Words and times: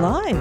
live. 0.00 0.36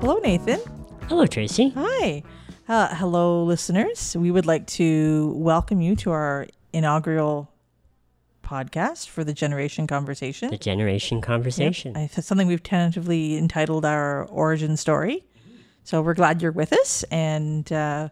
Hello, 0.00 0.18
Nathan. 0.22 0.60
Hello, 1.08 1.26
Tracy. 1.26 1.70
Hi. 1.70 2.22
Uh, 2.68 2.94
hello, 2.94 3.42
listeners. 3.44 4.16
We 4.16 4.30
would 4.30 4.46
like 4.46 4.66
to 4.68 5.32
welcome 5.36 5.80
you 5.80 5.96
to 5.96 6.10
our 6.12 6.46
inaugural 6.72 7.50
podcast 8.44 9.08
for 9.08 9.24
the 9.24 9.32
Generation 9.32 9.86
Conversation. 9.86 10.50
The 10.50 10.58
Generation 10.58 11.20
Conversation. 11.20 11.96
I- 11.96 12.10
It's 12.14 12.26
something 12.26 12.46
we've 12.46 12.62
tentatively 12.62 13.36
entitled 13.36 13.84
our 13.84 14.24
origin 14.26 14.76
story. 14.76 15.24
So 15.82 16.02
we're 16.02 16.14
glad 16.14 16.40
you're 16.42 16.52
with 16.52 16.72
us 16.72 17.02
and 17.10 17.70
uh, 17.72 18.10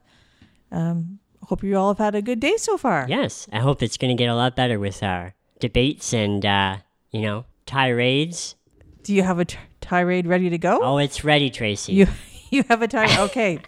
um, 0.72 1.20
hope 1.44 1.62
you 1.62 1.76
all 1.76 1.88
have 1.94 1.98
had 1.98 2.14
a 2.14 2.22
good 2.22 2.40
day 2.40 2.56
so 2.56 2.76
far. 2.76 3.06
Yes, 3.08 3.46
I 3.52 3.58
hope 3.60 3.82
it's 3.82 3.96
going 3.96 4.16
to 4.16 4.20
get 4.20 4.28
a 4.28 4.34
lot 4.34 4.56
better 4.56 4.78
with 4.80 5.02
our 5.02 5.34
debates 5.60 6.12
and, 6.12 6.44
uh, 6.44 6.78
you 7.12 7.20
know, 7.20 7.44
tirades. 7.66 8.56
Do 9.04 9.14
you 9.14 9.22
have 9.22 9.38
a 9.38 9.44
t- 9.44 9.58
tirade 9.88 10.26
ready 10.26 10.50
to 10.50 10.58
go? 10.58 10.80
Oh, 10.82 10.98
it's 10.98 11.24
ready, 11.24 11.50
Tracy. 11.50 11.92
You 11.94 12.06
you 12.50 12.64
have 12.68 12.82
a 12.82 12.88
tirade. 12.88 13.18
Okay, 13.28 13.58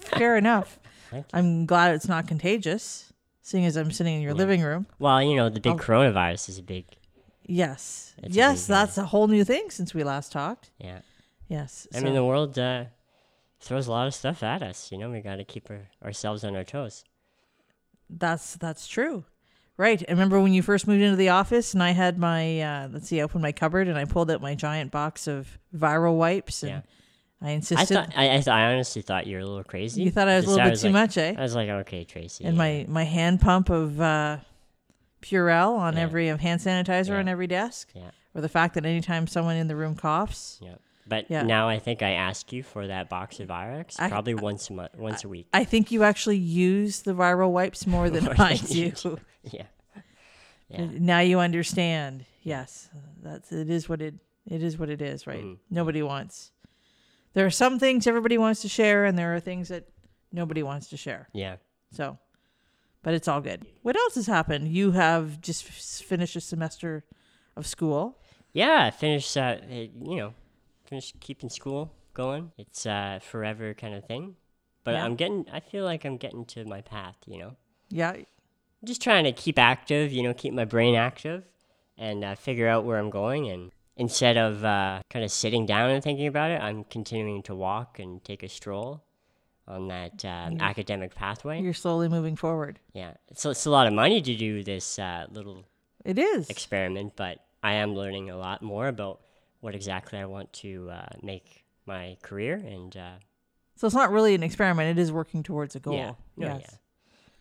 fair 0.00 0.36
enough. 0.36 0.78
I'm 1.32 1.64
glad 1.66 1.94
it's 1.94 2.06
not 2.08 2.28
contagious, 2.28 3.12
seeing 3.42 3.64
as 3.64 3.76
I'm 3.76 3.90
sitting 3.90 4.14
in 4.16 4.22
your 4.22 4.34
living 4.34 4.60
room. 4.62 4.86
well, 4.98 5.22
you 5.22 5.36
know, 5.36 5.48
the 5.48 5.60
big 5.60 5.72
Oh. 5.72 5.76
coronavirus 5.78 6.48
is 6.50 6.58
a 6.58 6.62
big, 6.62 6.84
Yes, 7.46 8.14
a 8.22 8.28
yes, 8.28 8.66
big, 8.66 8.74
uh, 8.74 8.78
that's 8.84 8.98
a 8.98 9.06
whole 9.06 9.26
new 9.26 9.42
thing 9.44 9.70
since 9.70 9.94
we 9.94 10.04
last 10.04 10.32
talked. 10.32 10.70
yeah. 10.78 11.00
Yes, 11.48 11.86
I 11.94 11.98
so- 11.98 12.04
mean, 12.04 12.12
the 12.14 12.24
world 12.24 12.58
uh, 12.58 12.84
throws 13.60 13.86
a 13.86 13.90
lot 13.90 14.06
of 14.06 14.12
stuff 14.14 14.42
at 14.42 14.62
us. 14.62 14.92
You 14.92 14.98
know, 14.98 15.10
we 15.10 15.20
got 15.22 15.36
to 15.36 15.44
keep 15.44 15.70
our, 15.70 15.88
ourselves 16.04 16.44
on 16.44 16.54
our 16.56 16.64
toes. 16.64 17.04
that's 18.10 18.56
that's 18.56 18.86
true. 18.86 19.24
Right. 19.78 20.02
I 20.06 20.10
remember 20.10 20.40
when 20.40 20.52
you 20.52 20.60
first 20.62 20.86
moved 20.88 21.02
into 21.02 21.16
the 21.16 21.28
office, 21.30 21.72
and 21.72 21.82
I 21.82 21.92
had 21.92 22.18
my 22.18 22.60
uh, 22.60 22.88
let's 22.92 23.08
see, 23.08 23.20
I 23.20 23.24
opened 23.24 23.42
my 23.42 23.52
cupboard 23.52 23.86
and 23.88 23.96
I 23.96 24.04
pulled 24.04 24.30
out 24.30 24.42
my 24.42 24.54
giant 24.56 24.90
box 24.90 25.26
of 25.28 25.56
viral 25.74 26.16
wipes, 26.18 26.62
and 26.64 26.70
Yeah. 26.72 26.80
I 27.40 27.50
I 27.50 27.52
insisted. 27.52 27.94
thought, 27.94 28.12
I, 28.16 28.42
I, 28.44 28.72
honestly 28.72 29.00
thought 29.02 29.28
you 29.28 29.36
were 29.36 29.42
a 29.42 29.46
little 29.46 29.62
crazy. 29.62 30.02
you 30.02 30.10
thought 30.10 30.26
I 30.26 30.34
was 30.36 30.46
a 30.46 30.50
little 30.50 30.70
bit 30.70 30.78
too 30.80 30.86
like- 30.88 30.92
much, 30.92 31.16
eh? 31.16 31.34
I 31.38 31.40
was 31.40 31.54
like, 31.54 31.68
okay, 31.68 32.02
Tracy. 32.02 32.42
and 32.44 32.56
yeah. 32.56 32.58
my 32.58 32.86
my 32.88 33.04
hand 33.04 33.40
pump 33.40 33.70
of 33.70 34.00
uh, 34.00 34.38
Purell 35.22 35.76
on 35.78 35.94
Yeah. 35.94 36.02
every 36.02 36.28
of 36.28 36.40
hand 36.40 36.60
sanitizer 36.60 37.16
on 37.18 37.28
every 37.28 37.46
desk, 37.46 37.90
Yeah. 37.94 38.10
or 38.34 38.40
the 38.40 38.48
fact 38.48 38.74
that 38.74 38.84
anytime 38.84 39.26
someone 39.28 39.54
in 39.56 39.68
the 39.68 39.76
room 39.76 39.94
coughs, 39.94 40.58
Yeah. 40.60 40.74
But 41.06 41.30
Yeah. 41.30 41.42
now 41.42 41.68
I 41.70 41.78
think 41.78 42.02
I 42.02 42.10
ask 42.10 42.52
you 42.52 42.62
for 42.62 42.86
that 42.88 43.08
box 43.08 43.40
of 43.40 43.48
Virex 43.48 43.98
I- 43.98 44.08
probably 44.10 44.34
once 44.34 44.68
a 44.68 44.74
month, 44.74 44.94
once 44.96 45.24
a 45.24 45.28
week. 45.28 45.46
I 45.54 45.64
think 45.64 45.90
you 45.90 46.02
actually 46.02 46.36
use 46.36 47.00
the 47.02 47.14
viral 47.14 47.50
wipes 47.52 47.86
more 47.86 48.10
than 48.14 48.28
I 48.28 48.56
do. 48.56 48.92
yeah. 49.44 49.62
Yeah. 50.68 50.86
Now 50.92 51.20
you 51.20 51.38
understand. 51.40 52.24
Yes, 52.42 52.88
that's 53.22 53.52
it. 53.52 53.70
Is 53.70 53.88
what 53.88 54.02
it 54.02 54.14
it 54.46 54.62
is. 54.62 54.78
What 54.78 54.90
it 54.90 55.00
is. 55.02 55.26
Right. 55.26 55.44
Mhm. 55.44 55.58
Nobody 55.70 56.02
wants. 56.02 56.52
There 57.34 57.44
are 57.46 57.50
some 57.50 57.78
things 57.78 58.06
everybody 58.06 58.38
wants 58.38 58.62
to 58.62 58.68
share, 58.68 59.04
and 59.04 59.16
there 59.18 59.34
are 59.34 59.40
things 59.40 59.68
that 59.68 59.84
nobody 60.32 60.62
wants 60.62 60.88
to 60.88 60.96
share. 60.96 61.28
Yeah. 61.32 61.56
So, 61.92 62.18
but 63.02 63.14
it's 63.14 63.28
all 63.28 63.40
good. 63.40 63.66
What 63.82 63.96
else 63.96 64.14
has 64.16 64.26
happened? 64.26 64.68
You 64.68 64.92
have 64.92 65.40
just 65.40 65.66
f- 65.66 66.06
finished 66.06 66.36
a 66.36 66.40
semester 66.40 67.04
of 67.56 67.66
school. 67.66 68.18
Yeah, 68.52 68.90
finish 68.90 69.36
uh, 69.36 69.58
uh, 69.62 69.74
you 69.74 70.16
know, 70.16 70.34
finish 70.84 71.12
keeping 71.20 71.48
school 71.50 71.92
going. 72.14 72.52
It's 72.58 72.84
uh 72.86 73.20
forever 73.22 73.74
kind 73.74 73.94
of 73.94 74.04
thing. 74.04 74.36
But 74.84 74.92
Yeah. 74.94 75.04
I'm 75.04 75.14
getting 75.16 75.46
I 75.52 75.60
feel 75.60 75.84
like 75.84 76.04
I'm 76.04 76.16
getting 76.16 76.44
to 76.46 76.64
my 76.64 76.80
path, 76.80 77.16
you 77.26 77.38
know. 77.38 77.56
Yeah. 77.90 78.16
I'm 78.82 78.86
just 78.86 79.02
trying 79.02 79.24
to 79.24 79.32
keep 79.32 79.58
active, 79.58 80.12
you 80.12 80.22
know, 80.22 80.34
keep 80.34 80.52
my 80.54 80.64
brain 80.64 80.94
active 80.94 81.44
and 81.96 82.24
uh, 82.24 82.34
figure 82.34 82.68
out 82.68 82.84
where 82.84 82.98
I'm 82.98 83.10
going 83.10 83.48
and 83.48 83.72
instead 83.96 84.36
of 84.36 84.64
uh, 84.64 85.00
kind 85.10 85.24
of 85.24 85.30
sitting 85.30 85.66
down 85.66 85.90
and 85.90 86.02
thinking 86.02 86.26
about 86.28 86.50
it, 86.50 86.62
I'm 86.62 86.84
continuing 86.84 87.42
to 87.44 87.54
walk 87.54 87.98
and 87.98 88.22
take 88.24 88.42
a 88.42 88.48
stroll 88.48 89.02
on 89.66 89.88
that 89.88 90.24
um, 90.24 90.60
academic 90.60 91.14
pathway. 91.14 91.60
You're 91.60 91.74
slowly 91.74 92.08
moving 92.08 92.36
forward. 92.36 92.78
Yeah, 92.94 93.14
so 93.34 93.50
it's 93.50 93.66
a 93.66 93.70
lot 93.70 93.86
of 93.86 93.92
money 93.92 94.22
to 94.22 94.36
do 94.36 94.62
this 94.64 94.98
uh, 94.98 95.26
little 95.30 95.64
It 96.04 96.18
is. 96.18 96.48
experiment, 96.48 97.14
but 97.16 97.44
I 97.62 97.74
am 97.74 97.94
learning 97.94 98.30
a 98.30 98.36
lot 98.38 98.62
more 98.62 98.86
about 98.88 99.20
what 99.60 99.74
exactly 99.74 100.18
I 100.18 100.24
want 100.26 100.52
to 100.54 100.88
uh, 100.90 101.06
make 101.22 101.64
my 101.84 102.16
career, 102.22 102.54
and 102.54 102.96
uh, 102.96 103.14
So 103.76 103.86
it's 103.86 103.96
not 103.96 104.10
really 104.12 104.34
an 104.34 104.42
experiment. 104.44 104.96
It 104.96 105.02
is 105.02 105.10
working 105.10 105.42
towards 105.42 105.74
a 105.74 105.80
goal. 105.80 105.94
yeah, 105.94 106.12
no, 106.36 106.46
yes. 106.46 106.60
yeah. 106.62 106.76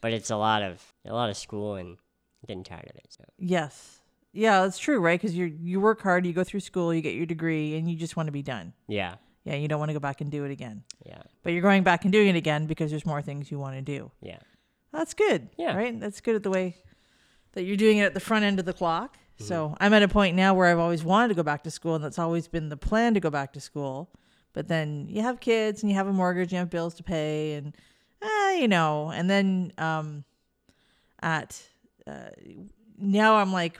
But 0.01 0.13
it's 0.13 0.29
a 0.29 0.37
lot 0.37 0.61
of 0.63 0.81
a 1.05 1.13
lot 1.13 1.29
of 1.29 1.37
school, 1.37 1.75
and 1.75 1.97
getting 2.45 2.63
tired 2.63 2.89
of 2.89 2.95
it. 2.95 3.07
So 3.09 3.23
Yes. 3.37 3.99
Yeah, 4.33 4.61
that's 4.63 4.77
true, 4.77 4.99
right? 4.99 5.19
Because 5.19 5.35
you 5.35 5.45
you 5.45 5.79
work 5.79 6.01
hard, 6.01 6.25
you 6.25 6.33
go 6.33 6.43
through 6.43 6.59
school, 6.59 6.93
you 6.93 7.01
get 7.01 7.15
your 7.15 7.25
degree, 7.25 7.75
and 7.75 7.89
you 7.89 7.97
just 7.97 8.15
want 8.15 8.27
to 8.27 8.31
be 8.31 8.43
done. 8.43 8.73
yeah, 8.87 9.15
Yeah, 9.43 9.55
you 9.55 9.67
don't 9.67 9.79
want 9.79 9.89
to 9.89 9.93
go 9.93 9.99
back 9.99 10.21
and 10.21 10.29
do 10.31 10.43
it 10.45 10.51
again. 10.51 10.83
yeah, 11.05 11.23
But 11.43 11.53
you're 11.53 11.61
going 11.63 11.83
back 11.83 12.03
and 12.05 12.11
doing 12.11 12.27
it 12.29 12.35
again 12.35 12.67
because 12.67 12.91
there's 12.91 13.05
more 13.05 13.21
things 13.21 13.49
you 13.49 13.57
want 13.57 13.75
to 13.75 13.81
do. 13.81 14.11
yeah, 14.21 14.39
That's 14.91 15.13
good. 15.15 15.49
Yeah. 15.57 15.75
Right? 15.75 15.99
That's 15.99 16.21
good 16.21 16.35
at 16.35 16.43
the 16.43 16.51
way 16.51 16.75
that 17.53 17.63
you're 17.63 17.77
doing 17.77 17.97
it 17.97 18.03
at 18.05 18.13
the 18.13 18.19
front 18.19 18.45
end 18.45 18.59
of 18.59 18.65
the 18.65 18.73
clock. 18.73 19.15
Mm-hmm. 19.15 19.45
So 19.45 19.75
I'm 19.79 19.93
at 19.93 20.03
a 20.03 20.07
point 20.07 20.35
now 20.35 20.53
where 20.53 20.67
I've 20.67 20.77
always 20.79 21.03
wanted 21.03 21.29
to 21.29 21.33
go 21.35 21.43
back 21.43 21.63
to 21.63 21.71
school, 21.71 21.95
and 21.95 22.03
that's 22.03 22.19
always 22.19 22.47
been 22.47 22.69
the 22.69 22.77
plan 22.77 23.15
to 23.15 23.19
go 23.19 23.31
back 23.31 23.53
to 23.53 23.59
school. 23.59 24.11
But 24.53 24.67
then 24.67 25.07
you 25.09 25.21
have 25.23 25.39
kids 25.39 25.81
and 25.81 25.89
you 25.89 25.95
have 25.95 26.07
a 26.07 26.13
mortgage, 26.13 26.49
and 26.49 26.51
you 26.53 26.57
have 26.59 26.69
bills 26.69 26.93
to 26.95 27.03
pay, 27.03 27.53
and 27.53 27.75
uh, 28.21 28.51
you 28.57 28.67
know, 28.67 29.11
and 29.11 29.29
then 29.29 29.73
um, 29.77 30.23
at 31.21 31.61
uh, 32.05 32.29
now 32.97 33.35
I'm 33.37 33.53
like, 33.53 33.79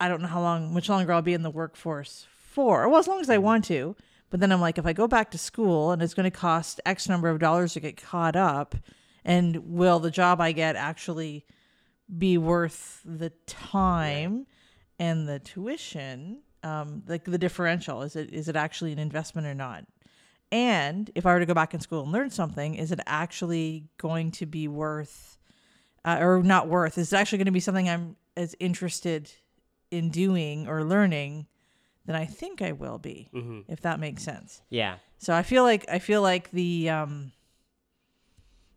I 0.00 0.08
don't 0.08 0.22
know 0.22 0.28
how 0.28 0.40
long, 0.40 0.72
much 0.72 0.88
longer 0.88 1.12
I'll 1.12 1.22
be 1.22 1.34
in 1.34 1.42
the 1.42 1.50
workforce 1.50 2.26
for. 2.30 2.88
Well, 2.88 2.98
as 2.98 3.08
long 3.08 3.20
as 3.20 3.30
I 3.30 3.38
want 3.38 3.64
to. 3.66 3.96
But 4.30 4.40
then 4.40 4.50
I'm 4.50 4.60
like, 4.60 4.78
if 4.78 4.86
I 4.86 4.92
go 4.92 5.06
back 5.06 5.30
to 5.30 5.38
school 5.38 5.92
and 5.92 6.02
it's 6.02 6.12
going 6.12 6.24
to 6.24 6.36
cost 6.36 6.80
X 6.84 7.08
number 7.08 7.28
of 7.28 7.38
dollars 7.38 7.74
to 7.74 7.80
get 7.80 7.96
caught 7.96 8.34
up, 8.34 8.74
and 9.24 9.56
will 9.58 10.00
the 10.00 10.10
job 10.10 10.40
I 10.40 10.50
get 10.50 10.74
actually 10.74 11.46
be 12.18 12.36
worth 12.36 13.00
the 13.04 13.30
time 13.46 14.46
and 14.98 15.28
the 15.28 15.38
tuition? 15.38 16.42
Um, 16.64 17.04
like 17.06 17.24
the 17.24 17.38
differential 17.38 18.02
is 18.02 18.16
it 18.16 18.32
is 18.32 18.48
it 18.48 18.56
actually 18.56 18.90
an 18.92 18.98
investment 18.98 19.46
or 19.46 19.54
not? 19.54 19.84
And 20.52 21.10
if 21.14 21.26
I 21.26 21.32
were 21.32 21.40
to 21.40 21.46
go 21.46 21.54
back 21.54 21.74
in 21.74 21.80
school 21.80 22.02
and 22.02 22.12
learn 22.12 22.30
something, 22.30 22.74
is 22.74 22.92
it 22.92 23.00
actually 23.06 23.88
going 23.98 24.30
to 24.32 24.46
be 24.46 24.68
worth 24.68 25.38
uh, 26.04 26.18
or 26.20 26.42
not 26.42 26.68
worth? 26.68 26.98
Is 26.98 27.12
it 27.12 27.16
actually 27.16 27.38
going 27.38 27.46
to 27.46 27.52
be 27.52 27.60
something 27.60 27.88
I'm 27.88 28.16
as 28.36 28.54
interested 28.60 29.30
in 29.90 30.10
doing 30.10 30.68
or 30.68 30.84
learning 30.84 31.46
than 32.06 32.16
I 32.16 32.26
think 32.26 32.60
I 32.60 32.72
will 32.72 32.98
be, 32.98 33.28
hmm 33.32 33.60
if 33.68 33.80
that 33.80 33.98
makes 33.98 34.22
sense. 34.22 34.62
yeah, 34.68 34.96
So 35.18 35.34
I 35.34 35.42
feel 35.42 35.62
like 35.62 35.86
I 35.88 35.98
feel 35.98 36.20
like 36.20 36.50
the 36.50 36.90
um, 36.90 37.32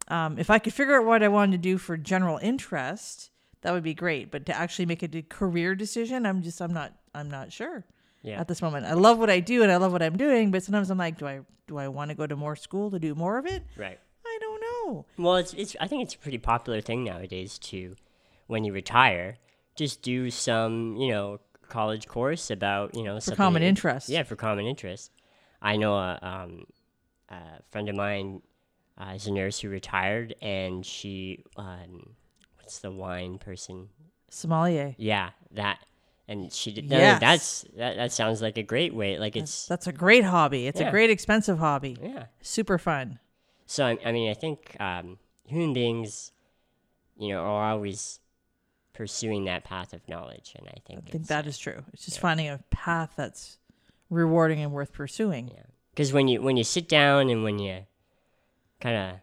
um, 0.08 0.40
if 0.40 0.50
I 0.50 0.60
could 0.60 0.74
figure 0.74 1.00
out 1.00 1.06
what 1.06 1.22
I 1.24 1.28
wanted 1.28 1.52
to 1.52 1.58
do 1.58 1.78
for 1.78 1.98
general 1.98 2.38
interest, 2.38 3.32
that 3.62 3.74
would 3.74 3.84
be 3.84 3.94
great. 3.94 4.32
But 4.32 4.46
to 4.46 4.56
actually 4.56 4.86
make 4.86 5.04
a 5.04 5.22
career 5.24 5.76
decision, 5.76 6.26
I'm 6.26 6.42
just 6.42 6.62
I'm 6.62 6.74
not 6.74 6.94
I'm 7.14 7.30
not 7.30 7.52
sure 7.52 7.86
yeah, 8.22 8.40
at 8.40 8.48
this 8.48 8.62
moment. 8.62 8.86
I 8.86 8.94
love 8.94 9.20
what 9.20 9.30
I 9.30 9.40
do 9.40 9.64
and 9.64 9.72
I 9.72 9.78
love 9.78 9.92
what 9.92 10.02
I'm 10.02 10.18
doing, 10.18 10.52
but 10.52 10.64
sometimes 10.64 10.90
I'm 10.90 10.98
like, 10.98 11.18
do 11.18 11.28
I 11.28 11.42
do 11.68 11.78
I 11.78 11.88
want 11.88 12.10
to 12.10 12.16
go 12.16 12.26
to 12.26 12.36
more 12.36 12.56
school 12.56 12.92
to 12.92 13.00
do 13.00 13.16
more 13.16 13.38
of 13.38 13.46
it? 13.46 13.64
right. 13.78 14.00
I 14.26 14.38
don't 14.40 14.62
know. 14.62 15.06
Well, 15.18 15.38
it's 15.38 15.54
it's. 15.54 15.76
I 15.80 15.88
think 15.88 16.04
it's 16.04 16.14
a 16.16 16.18
pretty 16.18 16.38
popular 16.38 16.82
thing 16.82 17.04
nowadays 17.04 17.58
to, 17.60 17.96
when 18.48 18.64
you 18.64 18.74
retire, 18.74 19.38
just 19.76 20.02
do 20.02 20.30
some 20.30 20.96
you 20.98 21.10
know 21.10 21.40
college 21.70 22.08
course 22.08 22.50
about 22.52 22.96
you 22.96 23.04
know 23.04 23.20
For 23.20 23.36
common 23.36 23.64
interest. 23.64 24.10
Yeah, 24.10 24.24
for 24.24 24.36
common 24.36 24.66
interest. 24.66 25.12
I 25.62 25.78
know 25.78 25.96
a 25.96 26.20
um, 26.22 26.66
a 27.30 27.62
friend 27.72 27.90
of 27.90 27.96
mine 27.96 28.42
uh, 28.98 29.14
is 29.16 29.28
a 29.28 29.32
nurse 29.32 29.60
who 29.60 29.70
retired, 29.70 30.36
and 30.42 30.86
she 30.86 31.44
um, 31.56 32.16
what's 32.58 32.80
the 32.80 32.92
wine 32.92 33.38
person? 33.38 33.90
Sommelier. 34.30 34.94
Yeah, 34.98 35.30
that. 35.52 35.80
And 36.28 36.52
she 36.52 36.74
did. 36.74 36.86
Yes. 36.86 37.22
That's 37.22 37.66
that. 37.78 37.96
That 37.96 38.12
sounds 38.12 38.42
like 38.42 38.58
a 38.58 38.64
great 38.64 38.94
way. 38.94 39.18
Like 39.18 39.36
it's 39.38 39.66
That's 39.68 39.88
a 39.88 39.94
great 39.94 40.26
hobby. 40.26 40.68
It's 40.68 40.82
a 40.82 40.92
great 40.92 41.10
expensive 41.10 41.60
hobby. 41.60 41.98
yeah. 42.02 42.26
Super 42.42 42.78
fun. 42.78 43.20
So 43.66 43.86
I, 43.86 43.98
I 44.06 44.12
mean, 44.12 44.30
I 44.30 44.34
think 44.34 44.76
um, 44.80 45.20
human 45.46 45.74
beings, 45.74 46.32
you 47.18 47.30
know, 47.30 47.42
are 47.42 47.72
always 47.72 48.20
pursuing 48.94 49.46
that 49.46 49.64
path 49.64 49.94
of 49.94 50.08
knowledge, 50.10 50.54
and 50.58 50.68
I 50.68 50.80
think 50.86 51.04
I 51.08 51.12
think 51.12 51.28
that 51.28 51.46
uh, 51.46 51.50
is 51.50 51.58
true. 51.58 51.84
It's 51.94 52.06
just 52.06 52.20
finding 52.20 52.48
a 52.48 52.60
path 52.72 53.14
that's 53.16 53.58
rewarding 54.10 54.60
and 54.62 54.72
worth 54.72 54.92
pursuing. 54.92 55.50
Yeah, 55.50 55.64
because 55.92 56.12
when 56.12 56.28
you 56.28 56.42
when 56.42 56.58
you 56.58 56.64
sit 56.64 56.90
down 56.90 57.30
and 57.30 57.44
when 57.44 57.60
you 57.60 57.86
kind 58.82 58.96
of 58.96 59.20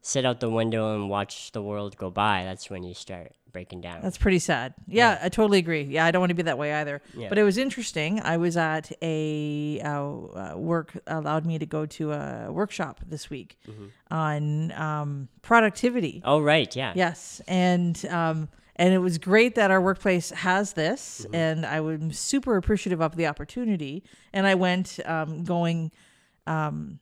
sit 0.00 0.24
out 0.24 0.40
the 0.40 0.50
window 0.50 0.94
and 0.94 1.10
watch 1.10 1.52
the 1.52 1.62
world 1.62 1.96
go 1.96 2.10
by, 2.10 2.44
that's 2.44 2.70
when 2.70 2.82
you 2.82 2.94
start 2.94 3.32
breaking 3.52 3.80
down. 3.80 4.00
That's 4.02 4.18
pretty 4.18 4.38
sad. 4.38 4.74
Yeah, 4.86 5.18
I 5.22 5.28
totally 5.28 5.58
agree. 5.58 5.82
Yeah, 5.82 6.04
I 6.04 6.10
don't 6.10 6.20
want 6.20 6.30
to 6.30 6.34
be 6.34 6.42
that 6.42 6.58
way 6.58 6.72
either. 6.74 7.00
Yeah. 7.16 7.28
But 7.28 7.38
it 7.38 7.42
was 7.44 7.56
interesting. 7.58 8.20
I 8.20 8.36
was 8.36 8.56
at 8.56 8.92
a 9.02 9.80
uh, 9.82 9.88
uh, 9.88 10.54
work 10.56 10.96
allowed 11.06 11.44
me 11.46 11.58
to 11.58 11.66
go 11.66 11.86
to 11.86 12.12
a 12.12 12.52
workshop 12.52 13.00
this 13.06 13.30
week 13.30 13.58
Mm-hmm. 13.68 13.86
on 14.14 14.72
um, 14.72 15.28
productivity. 15.42 16.22
oh 16.24 16.40
right, 16.40 16.74
yeah, 16.76 16.92
Yes, 16.94 17.40
and 17.48 18.02
um, 18.10 18.48
and 18.76 18.94
it 18.94 18.98
was 18.98 19.18
great 19.18 19.56
that 19.56 19.70
our 19.70 19.80
workplace 19.80 20.30
has 20.30 20.72
this, 20.74 21.22
Mm-hmm. 21.24 21.34
and 21.34 21.66
I 21.66 21.80
was 21.80 22.18
super 22.18 22.56
appreciative 22.56 23.00
of 23.02 23.16
the 23.16 23.26
opportunity. 23.26 24.04
And 24.32 24.46
I 24.46 24.54
went 24.54 25.00
um, 25.04 25.42
going, 25.44 25.90
um, 26.46 27.00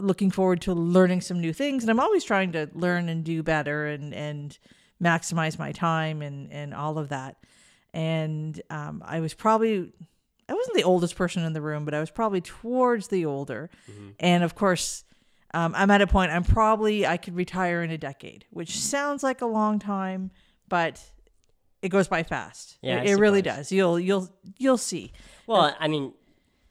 looking 0.00 0.30
forward 0.30 0.60
to 0.62 0.72
learning 0.72 1.20
some 1.20 1.40
new 1.40 1.52
things. 1.52 1.82
And 1.84 1.90
I'm 1.90 2.00
always 2.00 2.24
trying 2.24 2.52
to 2.52 2.68
learn 2.74 3.08
and 3.08 3.22
do 3.24 3.42
better 3.42 3.86
and 3.86 4.14
and 4.14 4.58
maximize 5.02 5.58
my 5.58 5.72
time 5.72 6.22
and 6.22 6.52
and 6.52 6.74
all 6.74 6.98
of 6.98 7.08
that. 7.10 7.36
And 7.92 8.60
um, 8.70 9.02
I 9.04 9.20
was 9.20 9.34
probably 9.34 9.92
I 10.48 10.52
wasn't 10.54 10.76
the 10.76 10.84
oldest 10.84 11.16
person 11.16 11.44
in 11.44 11.52
the 11.52 11.60
room, 11.62 11.84
but 11.84 11.94
I 11.94 12.00
was 12.00 12.10
probably 12.10 12.40
towards 12.40 13.08
the 13.08 13.24
older. 13.24 13.70
And 14.18 14.44
of 14.44 14.54
course, 14.54 15.04
um, 15.54 15.72
I'm 15.76 15.90
at 15.90 16.02
a 16.02 16.06
point. 16.06 16.32
I'm 16.32 16.44
probably 16.44 17.06
I 17.06 17.16
could 17.16 17.34
retire 17.36 17.82
in 17.82 17.90
a 17.90 17.98
decade, 17.98 18.44
which 18.50 18.78
sounds 18.78 19.22
like 19.22 19.40
a 19.40 19.46
long 19.46 19.78
time, 19.78 20.30
but 20.68 21.00
it 21.82 21.90
goes 21.90 22.08
by 22.08 22.22
fast. 22.22 22.78
Yeah, 22.82 23.02
it, 23.02 23.10
it 23.10 23.16
really 23.16 23.42
does. 23.42 23.70
You'll 23.70 24.00
you'll 24.00 24.28
you'll 24.58 24.78
see 24.78 25.12
Well, 25.46 25.76
I 25.78 25.88
mean, 25.88 26.12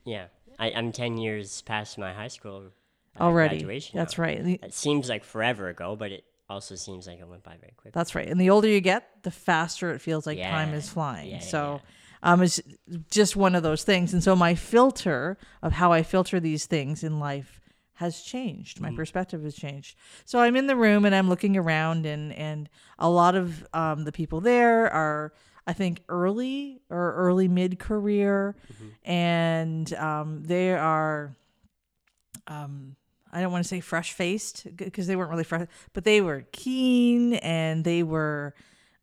yeah, 0.06 0.26
I, 0.60 0.72
I'm 0.72 0.92
10 0.92 1.18
years 1.18 1.62
past 1.62 1.98
my 1.98 2.14
high 2.14 2.28
school 2.28 2.72
uh, 3.20 3.24
already. 3.24 3.58
graduation. 3.58 3.98
That's 3.98 4.18
now. 4.18 4.24
right. 4.24 4.40
It 4.64 4.74
seems 4.74 5.10
like 5.10 5.24
forever 5.24 5.70
ago, 5.70 5.96
but 5.96 6.12
it 6.12 6.26
also 6.54 6.76
seems 6.76 7.06
like 7.08 7.20
it 7.20 7.28
went 7.28 7.44
by 7.44 7.58
very 7.60 7.74
quickly. 7.76 7.92
That's 7.94 8.16
right. 8.16 8.28
And 8.28 8.40
the 8.40 8.50
older 8.50 8.68
you 8.68 8.80
get, 8.82 9.08
the 9.24 9.32
faster 9.32 9.92
it 9.92 10.00
feels 10.00 10.26
like 10.26 10.40
time 10.40 10.74
is 10.74 10.90
flying. 10.90 11.28
Yeah, 11.30 11.36
yeah, 11.36 11.42
so 11.42 11.82
um 12.22 12.42
it's 12.42 12.62
just 13.12 13.36
one 13.36 13.54
of 13.56 13.64
those 13.64 13.84
things. 13.84 14.14
And 14.14 14.24
so 14.24 14.36
my 14.36 14.56
filter 14.56 15.38
of 15.62 15.74
how 15.74 15.92
I 15.92 16.04
filter 16.04 16.40
these 16.40 16.66
things 16.66 17.04
in 17.04 17.20
life 17.20 17.60
has 17.96 18.22
changed. 18.22 18.78
Mm-hmm. 18.78 18.92
My 18.92 18.96
perspective 18.96 19.44
has 19.44 19.56
changed. 19.56 19.98
So 20.26 20.40
I'm 20.40 20.56
in 20.56 20.68
the 20.68 20.76
room 20.76 21.06
and 21.06 21.14
I'm 21.14 21.30
looking 21.30 21.58
around 21.58 22.06
and 22.06 22.32
and 22.34 22.70
a 22.98 23.10
lot 23.10 23.36
of 23.36 23.66
um 23.74 24.06
the 24.06 24.12
people 24.12 24.40
there 24.42 24.90
are 24.92 25.34
I 25.68 25.74
think 25.74 26.02
early 26.10 26.82
or 26.90 27.14
early 27.16 27.48
mid 27.48 27.80
career 27.80 28.56
Mm-hmm. 28.74 29.10
and 29.12 29.94
um 29.94 30.44
they 30.44 30.74
are 30.74 31.36
um 32.48 32.96
I 33.34 33.42
don't 33.42 33.52
want 33.52 33.64
to 33.64 33.68
say 33.68 33.80
fresh 33.80 34.14
faced 34.14 34.68
because 34.76 35.08
they 35.08 35.16
weren't 35.16 35.32
really 35.32 35.44
fresh, 35.44 35.68
but 35.94 36.04
they 36.04 36.22
were 36.22 36.46
keen 36.52 37.34
and 37.36 37.84
they 37.84 38.04
were 38.04 38.54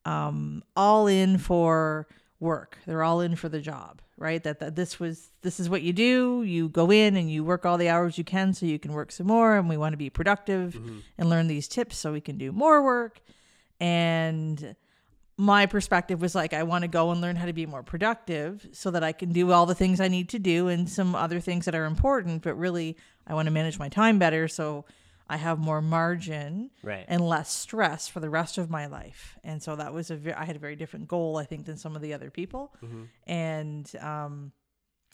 um, 0.05 0.63
all 0.77 1.07
in 1.07 1.37
for 1.39 2.07
work. 2.39 2.79
They're 2.87 3.03
all 3.03 3.21
in 3.21 3.37
for 3.37 3.49
the 3.49 3.61
job, 3.61 4.01
right? 4.17 4.43
That, 4.43 4.61
that 4.61 4.77
this 4.77 5.01
was 5.01 5.31
this 5.43 5.61
is 5.61 5.69
what 5.69 5.83
you 5.83 5.93
do. 5.93 6.43
You 6.43 6.69
go 6.69 6.91
in 6.91 7.17
and 7.17 7.31
you 7.31 7.45
work 7.45 7.67
all 7.67 7.77
the 7.77 7.89
hours 7.89 8.17
you 8.17 8.25
can 8.25 8.55
so 8.55 8.67
you 8.67 8.79
can 8.79 8.93
work 8.93 9.13
some 9.13 9.27
more. 9.27 9.57
And 9.57 9.69
we 9.69 9.77
want 9.77 9.93
to 9.93 9.99
be 9.99 10.11
productive 10.11 10.75
and 11.19 11.29
learn 11.29 11.49
these 11.49 11.69
tips 11.69 11.97
so 11.99 12.13
we 12.13 12.21
can 12.21 12.39
do 12.39 12.53
more 12.53 12.83
work. 12.83 13.21
And 13.81 14.77
my 15.41 15.65
perspective 15.67 16.21
was 16.21 16.35
like 16.35 16.53
I 16.53 16.65
want 16.65 16.83
to 16.83 16.89
go 16.89 17.11
and 17.13 17.21
learn 17.21 17.37
how 17.37 17.47
to 17.47 17.53
be 17.53 17.65
more 17.65 17.83
productive 17.83 18.69
so 18.73 18.91
that 18.91 19.03
I 19.03 19.13
can 19.13 19.33
do 19.33 19.53
all 19.53 19.65
the 19.65 19.75
things 19.75 19.99
I 20.01 20.09
need 20.09 20.29
to 20.31 20.39
do 20.39 20.69
and 20.69 20.89
some 20.89 21.15
other 21.15 21.41
things 21.41 21.65
that 21.65 21.75
are 21.75 21.87
important, 21.87 22.43
but 22.43 22.55
really 22.59 22.97
I 23.27 23.33
want 23.35 23.47
to 23.47 23.51
manage 23.53 23.79
my 23.79 23.89
time 23.89 24.19
better 24.19 24.49
so 24.49 24.85
I 25.29 25.37
have 25.37 25.59
more 25.59 25.81
margin 25.81 26.71
Right. 26.83 27.05
and 27.09 27.21
less 27.27 27.51
stress 27.53 28.09
for 28.09 28.21
the 28.21 28.29
rest 28.29 28.59
of 28.59 28.69
my 28.69 28.87
life. 28.87 29.39
And 29.45 29.63
so 29.63 29.77
that 29.77 29.95
was 29.95 30.11
a 30.11 30.17
ve- 30.17 30.33
I 30.33 30.45
had 30.45 30.57
a 30.57 30.59
very 30.59 30.77
different 30.77 31.09
goal 31.09 31.37
I 31.39 31.45
think 31.45 31.65
than 31.67 31.77
some 31.79 31.95
of 31.97 32.03
the 32.03 32.13
other 32.15 32.31
people. 32.31 32.73
And 33.27 33.91
um 34.01 34.53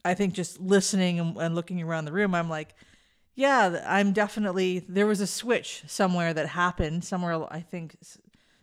I 0.05 0.15
think 0.15 0.35
just 0.35 0.61
listening 0.61 1.21
and, 1.21 1.37
and 1.37 1.55
looking 1.55 1.83
around 1.83 2.05
the 2.07 2.13
room 2.13 2.35
I'm 2.35 2.49
like 2.49 2.75
yeah, 3.39 3.85
I'm 3.87 4.13
definitely 4.15 4.79
there 4.89 5.07
was 5.07 5.21
a 5.21 5.27
switch 5.27 5.83
somewhere 5.87 6.33
that 6.33 6.47
happened 6.49 7.05
somewhere 7.05 7.35
I 7.53 7.61
think 7.61 7.97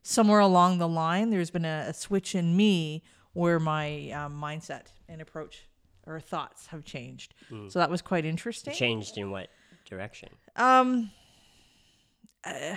somewhere 0.04 0.40
along 0.40 0.78
the 0.78 0.88
line 0.88 1.30
there's 1.32 1.50
been 1.50 1.66
a, 1.66 1.86
a 1.88 1.94
switch 1.94 2.36
in 2.36 2.56
me 2.56 3.02
where 3.34 3.60
my 3.60 4.12
um, 4.12 4.40
mindset 4.40 4.88
and 5.10 5.22
approach 5.22 5.64
or 6.06 6.20
thoughts 6.20 6.68
have 6.68 6.84
changed. 6.84 7.34
So 7.70 7.80
that 7.80 7.90
was 7.90 8.02
quite 8.02 8.26
interesting. 8.26 8.74
Changed 8.74 9.18
in 9.18 9.32
what 9.32 9.48
direction? 9.90 10.30
Um. 10.56 11.10
uh, 12.44 12.76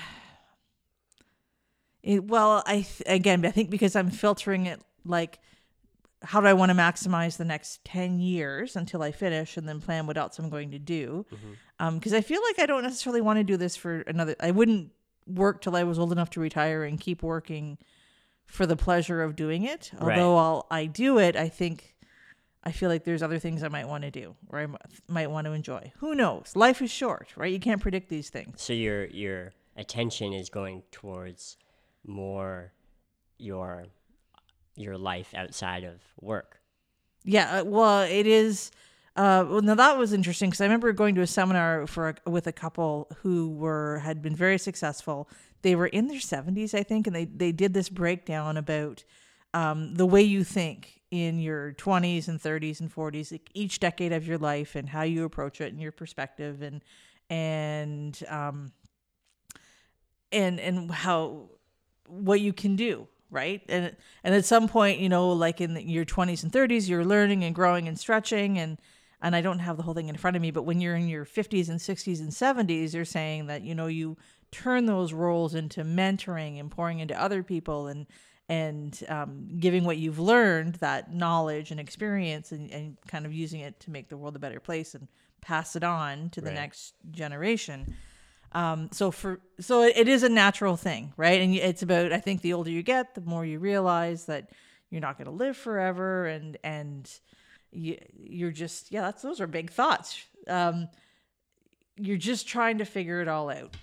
it, 2.02 2.24
well, 2.24 2.62
I 2.66 2.82
th- 2.82 3.02
again, 3.06 3.44
I 3.44 3.50
think 3.50 3.68
because 3.68 3.96
I'm 3.96 4.10
filtering 4.10 4.66
it 4.66 4.80
like, 5.04 5.40
how 6.22 6.40
do 6.40 6.46
I 6.46 6.52
want 6.52 6.70
to 6.70 6.74
maximize 6.76 7.36
the 7.36 7.44
next 7.44 7.84
ten 7.84 8.20
years 8.20 8.76
until 8.76 9.02
I 9.02 9.10
finish, 9.12 9.56
and 9.56 9.68
then 9.68 9.80
plan 9.80 10.06
what 10.06 10.16
else 10.16 10.38
I'm 10.38 10.48
going 10.48 10.70
to 10.70 10.78
do. 10.78 11.26
Um, 11.80 11.98
because 11.98 12.14
I 12.14 12.20
feel 12.20 12.40
like 12.48 12.58
I 12.60 12.66
don't 12.66 12.82
necessarily 12.84 13.20
want 13.20 13.38
to 13.38 13.44
do 13.44 13.56
this 13.56 13.76
for 13.76 14.00
another. 14.02 14.36
I 14.40 14.52
wouldn't 14.52 14.92
work 15.26 15.60
till 15.60 15.76
I 15.76 15.82
was 15.84 15.98
old 15.98 16.12
enough 16.12 16.30
to 16.30 16.40
retire 16.40 16.84
and 16.84 17.00
keep 17.00 17.22
working 17.22 17.78
for 18.46 18.66
the 18.66 18.76
pleasure 18.76 19.22
of 19.22 19.36
doing 19.36 19.64
it. 19.64 19.90
Right. 20.00 20.18
Although 20.18 20.36
I'll 20.36 20.66
I 20.70 20.86
do 20.86 21.18
it, 21.18 21.36
I 21.36 21.48
think. 21.48 21.94
I 22.64 22.72
feel 22.72 22.88
like 22.88 23.04
there's 23.04 23.22
other 23.22 23.38
things 23.38 23.62
I 23.62 23.68
might 23.68 23.86
want 23.86 24.02
to 24.02 24.10
do 24.10 24.34
or 24.48 24.58
I 24.58 24.62
m- 24.64 24.76
might 25.06 25.30
want 25.30 25.44
to 25.44 25.52
enjoy. 25.52 25.92
Who 25.98 26.16
knows? 26.16 26.56
Life 26.56 26.82
is 26.82 26.90
short, 26.90 27.28
right? 27.36 27.52
You 27.52 27.60
can't 27.60 27.80
predict 27.80 28.08
these 28.08 28.28
things. 28.28 28.60
So 28.60 28.72
your 28.72 29.06
your 29.06 29.52
attention 29.76 30.32
is 30.32 30.50
going 30.50 30.82
towards 30.90 31.58
more 32.04 32.72
your 33.38 33.86
your 34.74 34.98
life 34.98 35.32
outside 35.34 35.84
of 35.84 36.00
work. 36.20 36.60
Yeah, 37.24 37.60
uh, 37.60 37.64
well, 37.64 38.02
it 38.02 38.26
is. 38.26 38.70
Uh, 39.16 39.46
well, 39.48 39.62
now 39.62 39.74
that 39.74 39.96
was 39.96 40.12
interesting 40.12 40.50
because 40.50 40.60
I 40.60 40.64
remember 40.64 40.92
going 40.92 41.14
to 41.14 41.22
a 41.22 41.26
seminar 41.26 41.86
for 41.86 42.10
a, 42.26 42.30
with 42.30 42.46
a 42.46 42.52
couple 42.52 43.08
who 43.22 43.50
were 43.50 43.98
had 44.00 44.20
been 44.20 44.36
very 44.36 44.58
successful. 44.58 45.28
They 45.62 45.74
were 45.74 45.86
in 45.86 46.08
their 46.08 46.20
seventies, 46.20 46.74
I 46.74 46.82
think, 46.82 47.06
and 47.06 47.16
they 47.16 47.24
they 47.24 47.50
did 47.50 47.72
this 47.72 47.88
breakdown 47.88 48.58
about 48.58 49.04
um, 49.54 49.94
the 49.94 50.04
way 50.04 50.20
you 50.22 50.44
think 50.44 51.00
in 51.10 51.38
your 51.38 51.72
twenties 51.72 52.28
and 52.28 52.40
thirties 52.40 52.80
and 52.80 52.92
forties, 52.92 53.32
like 53.32 53.50
each 53.54 53.80
decade 53.80 54.12
of 54.12 54.26
your 54.26 54.36
life, 54.36 54.74
and 54.74 54.86
how 54.90 55.02
you 55.02 55.24
approach 55.24 55.62
it, 55.62 55.72
and 55.72 55.80
your 55.80 55.92
perspective, 55.92 56.60
and 56.60 56.84
and 57.30 58.22
um, 58.28 58.72
and 60.30 60.60
and 60.60 60.90
how 60.90 61.48
what 62.08 62.40
you 62.40 62.52
can 62.52 62.76
do 62.76 63.08
right 63.30 63.62
and 63.68 63.96
and 64.22 64.34
at 64.36 64.44
some 64.44 64.68
point 64.68 65.00
you 65.00 65.08
know 65.08 65.32
like 65.32 65.60
in 65.60 65.76
your 65.88 66.04
20s 66.04 66.44
and 66.44 66.52
30s 66.52 66.88
you're 66.88 67.04
learning 67.04 67.42
and 67.42 67.56
growing 67.56 67.88
and 67.88 67.98
stretching 67.98 68.56
and 68.56 68.78
and 69.22 69.34
I 69.34 69.40
don't 69.40 69.60
have 69.60 69.76
the 69.76 69.82
whole 69.82 69.94
thing 69.94 70.08
in 70.08 70.16
front 70.16 70.36
of 70.36 70.42
me 70.42 70.50
but 70.50 70.62
when 70.62 70.80
you're 70.80 70.96
in 70.96 71.08
your 71.08 71.24
50s 71.24 71.68
and 71.68 71.78
60s 71.80 72.20
and 72.20 72.30
70s 72.30 72.94
you're 72.94 73.04
saying 73.04 73.46
that 73.46 73.62
you 73.62 73.74
know 73.74 73.86
you 73.86 74.16
turn 74.52 74.86
those 74.86 75.12
roles 75.12 75.54
into 75.54 75.82
mentoring 75.82 76.60
and 76.60 76.70
pouring 76.70 77.00
into 77.00 77.20
other 77.20 77.42
people 77.42 77.86
and 77.88 78.06
and 78.48 79.02
um, 79.08 79.48
giving 79.58 79.82
what 79.84 79.96
you've 79.96 80.20
learned 80.20 80.76
that 80.76 81.12
knowledge 81.12 81.72
and 81.72 81.80
experience 81.80 82.52
and, 82.52 82.70
and 82.70 82.96
kind 83.08 83.26
of 83.26 83.32
using 83.32 83.60
it 83.60 83.80
to 83.80 83.90
make 83.90 84.08
the 84.08 84.16
world 84.16 84.36
a 84.36 84.38
better 84.38 84.60
place 84.60 84.94
and 84.94 85.08
pass 85.40 85.74
it 85.74 85.82
on 85.82 86.30
to 86.30 86.40
the 86.40 86.46
Right. 86.50 86.54
next 86.54 86.94
generation 87.10 87.96
um, 88.52 88.88
so 88.92 89.10
for 89.10 89.40
so 89.60 89.82
it, 89.82 89.96
it 89.96 90.08
is 90.08 90.22
a 90.22 90.28
natural 90.28 90.76
thing, 90.76 91.12
right? 91.16 91.42
And 91.42 91.54
it's 91.54 91.82
about 91.82 92.12
I 92.12 92.20
think 92.20 92.40
the 92.40 92.52
older 92.54 92.70
you 92.70 92.82
get, 92.82 93.14
the 93.14 93.20
more 93.20 93.44
you 93.44 93.58
realize 93.58 94.26
that 94.26 94.50
you're 94.88 95.00
not 95.00 95.18
going 95.18 95.26
to 95.26 95.32
live 95.32 95.56
forever, 95.56 96.26
and 96.26 96.56
and 96.64 97.10
you, 97.72 97.98
you're 98.16 98.50
just 98.50 98.92
yeah, 98.92 99.02
that's 99.02 99.22
those 99.22 99.40
are 99.40 99.46
big 99.46 99.70
thoughts. 99.70 100.24
Um, 100.48 100.88
you're 101.96 102.16
just 102.16 102.46
trying 102.46 102.78
to 102.78 102.84
figure 102.84 103.20
it 103.20 103.28
all 103.28 103.50
out. 103.50 103.74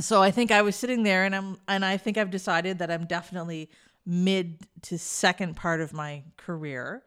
So 0.00 0.22
I 0.22 0.30
think 0.30 0.50
I 0.50 0.62
was 0.62 0.76
sitting 0.76 1.02
there, 1.02 1.24
and 1.24 1.34
I'm 1.34 1.58
and 1.68 1.84
I 1.84 1.96
think 1.96 2.18
I've 2.18 2.30
decided 2.30 2.78
that 2.78 2.90
I'm 2.90 3.06
definitely 3.06 3.70
mid 4.06 4.66
to 4.82 4.98
second 4.98 5.56
part 5.56 5.80
of 5.80 5.92
my 5.92 6.22
career 6.36 7.02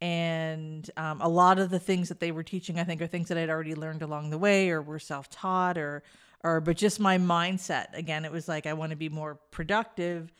and 0.00 0.90
um, 0.96 1.20
a 1.20 1.28
lot 1.28 1.58
of 1.58 1.70
the 1.70 1.78
things 1.78 2.08
that 2.08 2.20
they 2.20 2.32
were 2.32 2.42
teaching 2.42 2.78
i 2.78 2.84
think 2.84 3.02
are 3.02 3.06
things 3.06 3.28
that 3.28 3.36
i'd 3.36 3.50
already 3.50 3.74
learned 3.74 4.02
along 4.02 4.30
the 4.30 4.38
way 4.38 4.70
or 4.70 4.80
were 4.80 4.98
self-taught 4.98 5.76
or 5.76 6.02
or 6.42 6.60
but 6.60 6.76
just 6.76 6.98
my 6.98 7.18
mindset 7.18 7.86
again 7.92 8.24
it 8.24 8.32
was 8.32 8.48
like 8.48 8.66
i 8.66 8.72
want 8.72 8.90
to 8.90 8.96
be 8.96 9.08
more 9.08 9.38
productive 9.50 10.32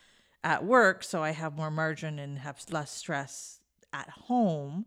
at 0.43 0.63
work 0.65 1.03
so 1.03 1.21
i 1.21 1.31
have 1.31 1.55
more 1.55 1.69
margin 1.69 2.17
and 2.17 2.39
have 2.39 2.59
less 2.71 2.91
stress 2.91 3.60
at 3.93 4.09
home 4.09 4.85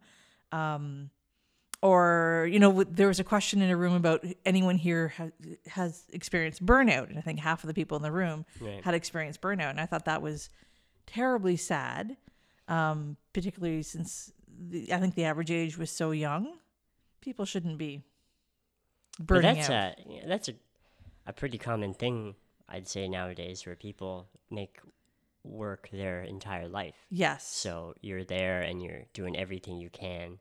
um, 0.53 1.11
or 1.83 2.49
you 2.51 2.59
know 2.59 2.85
there 2.85 3.09
was 3.09 3.21
a 3.21 3.25
question 3.25 3.61
in 3.63 3.71
a 3.71 3.77
room 3.77 3.95
about 3.95 4.25
anyone 4.47 4.77
here 4.77 5.09
has, 5.09 5.33
has 5.67 6.05
experienced 6.13 6.65
burnout 6.65 7.09
and 7.09 7.19
i 7.19 7.21
think 7.21 7.39
half 7.41 7.63
of 7.65 7.69
the 7.69 7.75
people 7.75 7.97
in 7.97 8.03
the 8.03 8.13
room 8.13 8.45
Right. 8.61 8.83
had 8.85 8.95
experienced 8.95 9.41
burnout 9.41 9.71
and 9.71 9.81
i 9.81 9.87
thought 9.87 10.05
that 10.07 10.23
was 10.23 10.49
terribly 11.07 11.57
sad 11.57 12.17
um, 12.67 13.19
particularly 13.35 13.83
since 13.83 14.33
the, 14.49 14.91
I 14.93 14.99
think 14.99 15.17
the 15.17 15.25
average 15.25 15.51
age 15.51 15.77
was 15.77 15.91
so 15.91 16.13
young. 16.13 16.55
People 17.21 17.45
shouldn't 17.45 17.77
be 17.77 18.01
But 19.21 19.43
that's 19.43 19.69
out. 19.69 19.99
a 19.99 20.03
yeah, 20.09 20.23
that's 20.27 20.49
a 20.49 20.55
a 21.27 21.33
pretty 21.35 21.59
common 21.59 21.93
thing 21.93 22.37
I'd 22.69 22.89
say 22.89 23.07
nowadays 23.09 23.67
where 23.67 23.77
people 23.77 24.29
make 24.51 24.79
work 25.45 25.89
their 25.93 26.23
entire 26.23 26.69
life. 26.69 26.97
yes. 27.11 27.47
So 27.47 27.95
you're 28.01 28.25
there 28.25 28.63
and 28.63 28.83
you're 28.83 29.05
doing 29.13 29.37
everything 29.37 29.77
you 29.79 29.91
can 29.91 30.39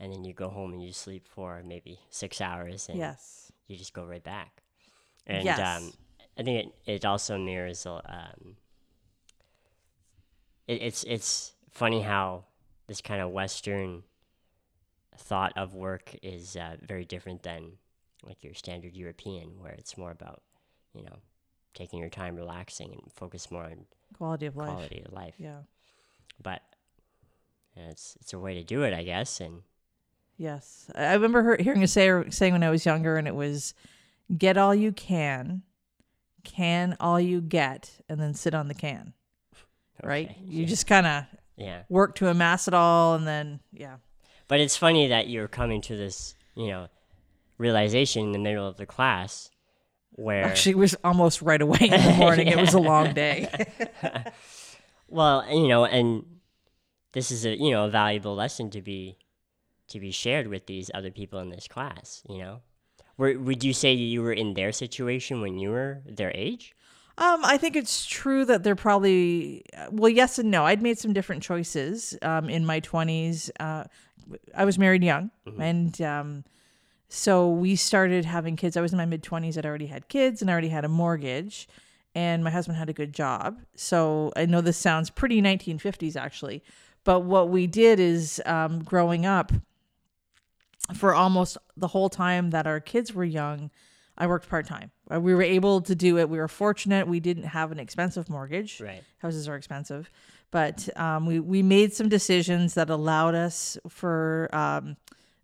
and 0.00 0.12
then 0.12 0.24
you 0.24 0.32
go 0.34 0.48
home 0.48 0.72
and 0.72 0.82
you 0.82 0.92
sleep 0.92 1.26
for 1.28 1.62
maybe 1.64 2.00
6 2.10 2.40
hours 2.40 2.88
and 2.88 2.98
yes. 2.98 3.52
you 3.68 3.76
just 3.76 3.92
go 3.92 4.04
right 4.04 4.24
back. 4.24 4.62
And 5.26 5.44
Yes. 5.44 5.58
um, 5.58 5.92
I 6.38 6.42
think 6.42 6.66
it, 6.86 6.90
it 6.90 7.04
also 7.04 7.38
mirrors 7.38 7.86
um, 7.86 8.56
it, 10.66 10.82
it's 10.82 11.04
it's 11.04 11.52
funny 11.70 12.02
how 12.02 12.44
this 12.86 13.00
kind 13.00 13.20
of 13.20 13.30
Western 13.30 14.02
thought 15.18 15.52
of 15.56 15.74
work 15.74 16.14
is 16.22 16.56
uh, 16.56 16.76
very 16.82 17.04
different 17.04 17.42
than 17.42 17.72
like 18.24 18.42
your 18.42 18.54
standard 18.54 18.94
European, 18.94 19.58
where 19.60 19.72
it's 19.72 19.96
more 19.96 20.10
about 20.10 20.42
you 20.94 21.02
know 21.04 21.18
taking 21.74 21.98
your 21.98 22.08
time, 22.10 22.36
relaxing, 22.36 22.92
and 22.92 23.12
focus 23.12 23.50
more 23.50 23.64
on 23.64 23.86
Quality 24.16 24.46
of 24.46 24.56
life. 24.56 24.68
quality 24.70 25.02
of 25.06 25.12
life. 25.12 25.34
Yeah. 25.38 25.58
But 26.42 26.62
yeah, 27.76 27.90
it's 27.90 28.16
it's 28.20 28.32
a 28.32 28.38
way 28.38 28.54
to 28.54 28.64
do 28.64 28.82
it, 28.82 28.92
I 28.92 29.02
guess. 29.02 29.40
And 29.40 29.62
Yes. 30.38 30.90
I 30.94 31.14
remember 31.14 31.42
her, 31.42 31.56
hearing 31.58 31.82
a 31.82 31.88
say, 31.88 32.10
saying 32.30 32.52
when 32.52 32.62
I 32.62 32.70
was 32.70 32.84
younger, 32.84 33.16
and 33.16 33.26
it 33.26 33.34
was 33.34 33.74
get 34.36 34.56
all 34.58 34.74
you 34.74 34.92
can, 34.92 35.62
can 36.44 36.96
all 37.00 37.18
you 37.20 37.40
get, 37.40 37.90
and 38.08 38.20
then 38.20 38.34
sit 38.34 38.54
on 38.54 38.68
the 38.68 38.74
can. 38.74 39.14
Right? 40.02 40.36
You 40.44 40.62
yeah. 40.62 40.68
just 40.68 40.86
kind 40.86 41.06
of 41.06 41.24
yeah, 41.56 41.82
work 41.88 42.16
to 42.16 42.28
amass 42.28 42.68
it 42.68 42.74
all, 42.74 43.14
and 43.14 43.26
then, 43.26 43.60
yeah. 43.72 43.96
but 44.46 44.60
it's 44.60 44.76
funny 44.76 45.08
that 45.08 45.28
you're 45.28 45.48
coming 45.48 45.80
to 45.82 45.96
this, 45.96 46.34
you 46.54 46.66
know, 46.68 46.88
realization 47.56 48.24
in 48.24 48.32
the 48.32 48.38
middle 48.38 48.68
of 48.68 48.76
the 48.76 48.84
class 48.84 49.50
where 50.16 50.44
Actually, 50.44 50.72
it 50.72 50.78
was 50.78 50.96
almost 51.04 51.42
right 51.42 51.62
away 51.62 51.78
in 51.80 51.90
the 51.90 52.14
morning. 52.18 52.48
It 52.48 52.58
was 52.58 52.74
a 52.74 52.80
long 52.80 53.14
day. 53.14 53.48
Well, 55.08 55.48
you 55.48 55.68
know, 55.68 55.84
and 55.84 56.24
this 57.12 57.30
is 57.30 57.46
a 57.46 57.56
you 57.56 57.70
know 57.70 57.84
a 57.84 57.90
valuable 57.90 58.34
lesson 58.34 58.70
to 58.70 58.82
be 58.82 59.18
to 59.88 60.00
be 60.00 60.10
shared 60.10 60.48
with 60.48 60.66
these 60.66 60.90
other 60.94 61.10
people 61.10 61.38
in 61.38 61.50
this 61.50 61.68
class. 61.68 62.22
You 62.28 62.38
know, 62.38 62.60
were, 63.16 63.38
would 63.38 63.62
you 63.62 63.72
say 63.72 63.92
you 63.92 64.22
were 64.22 64.32
in 64.32 64.54
their 64.54 64.72
situation 64.72 65.40
when 65.40 65.58
you 65.58 65.70
were 65.70 66.02
their 66.04 66.32
age? 66.34 66.74
Um, 67.18 67.44
I 67.44 67.56
think 67.56 67.76
it's 67.76 68.04
true 68.04 68.44
that 68.44 68.62
they're 68.62 68.76
probably 68.76 69.64
well, 69.90 70.10
yes 70.10 70.38
and 70.38 70.50
no. 70.50 70.66
I'd 70.66 70.82
made 70.82 70.98
some 70.98 71.12
different 71.12 71.42
choices 71.42 72.16
um, 72.22 72.50
in 72.50 72.66
my 72.66 72.80
twenties. 72.80 73.50
Uh, 73.60 73.84
I 74.54 74.64
was 74.64 74.76
married 74.76 75.04
young, 75.04 75.30
and 75.58 76.02
um, 76.02 76.44
so 77.08 77.48
we 77.50 77.76
started 77.76 78.24
having 78.24 78.56
kids. 78.56 78.76
I 78.76 78.80
was 78.80 78.92
in 78.92 78.98
my 78.98 79.06
mid 79.06 79.22
twenties. 79.22 79.56
I'd 79.56 79.66
already 79.66 79.86
had 79.86 80.08
kids, 80.08 80.40
and 80.40 80.50
I 80.50 80.52
already 80.52 80.68
had 80.68 80.84
a 80.84 80.88
mortgage, 80.88 81.68
and 82.14 82.42
my 82.42 82.50
husband 82.50 82.78
had 82.78 82.88
a 82.88 82.92
good 82.92 83.12
job. 83.12 83.60
So 83.74 84.32
I 84.36 84.46
know 84.46 84.60
this 84.60 84.78
sounds 84.78 85.10
pretty 85.10 85.40
1950s 85.42 86.16
actually, 86.16 86.62
but 87.04 87.20
what 87.20 87.48
we 87.50 87.66
did 87.66 88.00
is 88.00 88.42
um, 88.46 88.82
growing 88.82 89.26
up 89.26 89.52
for 90.94 91.14
almost 91.14 91.58
the 91.76 91.88
whole 91.88 92.08
time 92.08 92.50
that 92.50 92.66
our 92.66 92.80
kids 92.80 93.12
were 93.12 93.24
young, 93.24 93.70
I 94.18 94.26
worked 94.26 94.48
part 94.48 94.66
time. 94.66 94.90
We 95.10 95.34
were 95.34 95.42
able 95.42 95.82
to 95.82 95.94
do 95.94 96.18
it. 96.18 96.28
We 96.28 96.38
were 96.38 96.48
fortunate. 96.48 97.06
We 97.06 97.20
didn't 97.20 97.44
have 97.44 97.70
an 97.70 97.78
expensive 97.78 98.28
mortgage. 98.28 98.80
Right. 98.80 99.02
Houses 99.18 99.48
are 99.48 99.56
expensive, 99.56 100.10
but 100.50 100.88
um, 100.98 101.26
we 101.26 101.38
we 101.38 101.62
made 101.62 101.92
some 101.92 102.08
decisions 102.08 102.74
that 102.74 102.88
allowed 102.88 103.34
us 103.34 103.76
for 103.88 104.48
um, 104.52 104.96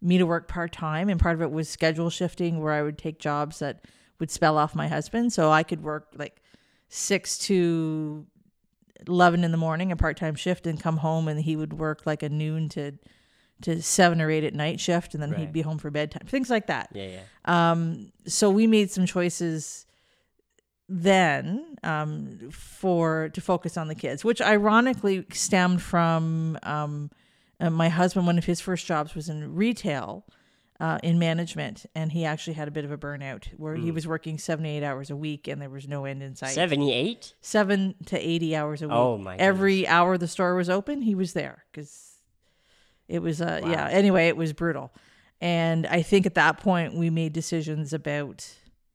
me 0.03 0.19
to 0.19 0.27
work 0.27 0.49
part 0.49 0.73
time, 0.73 1.09
and 1.09 1.21
part 1.21 1.35
of 1.37 1.43
it 1.43 1.51
was 1.51 1.69
schedule 1.69 2.11
shifting, 2.11 2.61
where 2.61 2.73
I 2.73 2.83
would 2.83 2.99
take 2.99 3.19
jobs 3.19 3.61
that 3.61 3.85
would 4.19 4.31
spell 4.31 4.59
off 4.59 4.75
my 4.75 4.89
husband, 4.89 5.33
so 5.33 5.51
I 5.51 5.63
could 5.63 5.83
work 5.83 6.09
like 6.17 6.43
six 6.89 7.39
to 7.39 8.27
eleven 9.07 9.45
in 9.45 9.51
the 9.53 9.57
morning, 9.57 9.93
a 9.93 9.97
part 9.97 10.17
time 10.17 10.35
shift, 10.35 10.67
and 10.67 10.81
come 10.81 10.99
home, 10.99 11.29
and 11.29 11.41
he 11.41 11.57
would 11.57 11.73
work 11.73 12.03
like 12.05 12.23
a 12.23 12.29
noon 12.29 12.69
to 12.71 12.93
to 13.63 13.81
seven 13.81 14.21
or 14.21 14.29
eight 14.29 14.43
at 14.43 14.55
night 14.55 14.81
shift, 14.81 15.15
and 15.15 15.23
then 15.23 15.33
he'd 15.35 15.53
be 15.53 15.63
home 15.63 15.79
for 15.79 15.89
bedtime, 15.91 16.27
things 16.27 16.51
like 16.51 16.67
that. 16.67 16.89
Yeah, 16.93 17.07
yeah. 17.07 17.71
Um, 17.71 18.13
so 18.27 18.51
we 18.51 18.67
made 18.67 18.91
some 18.91 19.07
choices 19.07 19.87
then 20.89 21.77
um, 21.85 22.51
for 22.51 23.31
to 23.31 23.41
focus 23.41 23.77
on 23.77 23.87
the 23.87 23.95
kids, 23.95 24.25
which 24.25 24.43
ironically 24.43 25.25
stemmed 25.33 25.81
from 25.81 26.59
um, 26.65 27.11
uh, 27.63 27.71
my 27.71 27.89
husband. 27.89 28.27
One 28.27 28.39
of 28.39 28.45
his 28.45 28.61
first 28.61 28.87
jobs 28.87 29.15
was 29.15 29.29
in 29.29 29.55
retail. 29.55 30.27
Uh, 30.81 30.99
in 31.05 31.17
management, 31.17 31.87
and 31.95 32.11
he 32.11 32.25
actually 32.25 32.55
had 32.55 32.67
a 32.67 32.71
bit 32.73 32.85
of 32.85 32.91
a 32.91 32.99
burnout 32.99 33.47
where 33.57 33.77
he 33.77 33.93
was 33.93 34.05
working 34.05 34.37
78 34.37 34.83
hours 34.83 35.11
a 35.11 35.15
week 35.15 35.47
and 35.47 35.63
there 35.63 35.71
was 35.71 35.87
no 35.87 36.07
end 36.07 36.25
in 36.25 36.35
sight. 36.35 36.51
Seventy-eight. 36.51 37.35
Seven 37.41 37.95
to 38.07 38.19
80 38.19 38.57
hours 38.57 38.83
a 38.83 38.89
week. 38.89 38.97
Oh, 38.97 39.17
my 39.17 39.37
Every 39.37 39.87
hour 39.87 40.19
the 40.19 40.27
store 40.27 40.57
was 40.57 40.69
open, 40.69 41.03
he 41.03 41.15
was 41.15 41.35
there 41.35 41.63
because 41.71 42.17
it 43.07 43.21
was, 43.21 43.41
uh, 43.41 43.61
yeah, 43.65 43.87
anyway, 43.91 44.27
it 44.27 44.37
was 44.37 44.53
brutal. 44.53 44.93
And 45.41 45.87
I 45.87 46.03
think 46.03 46.27
at 46.27 46.35
that 46.35 46.59
point 46.59 46.95
we 46.95 47.11
made 47.11 47.33
decisions 47.33 47.93
about 47.93 48.49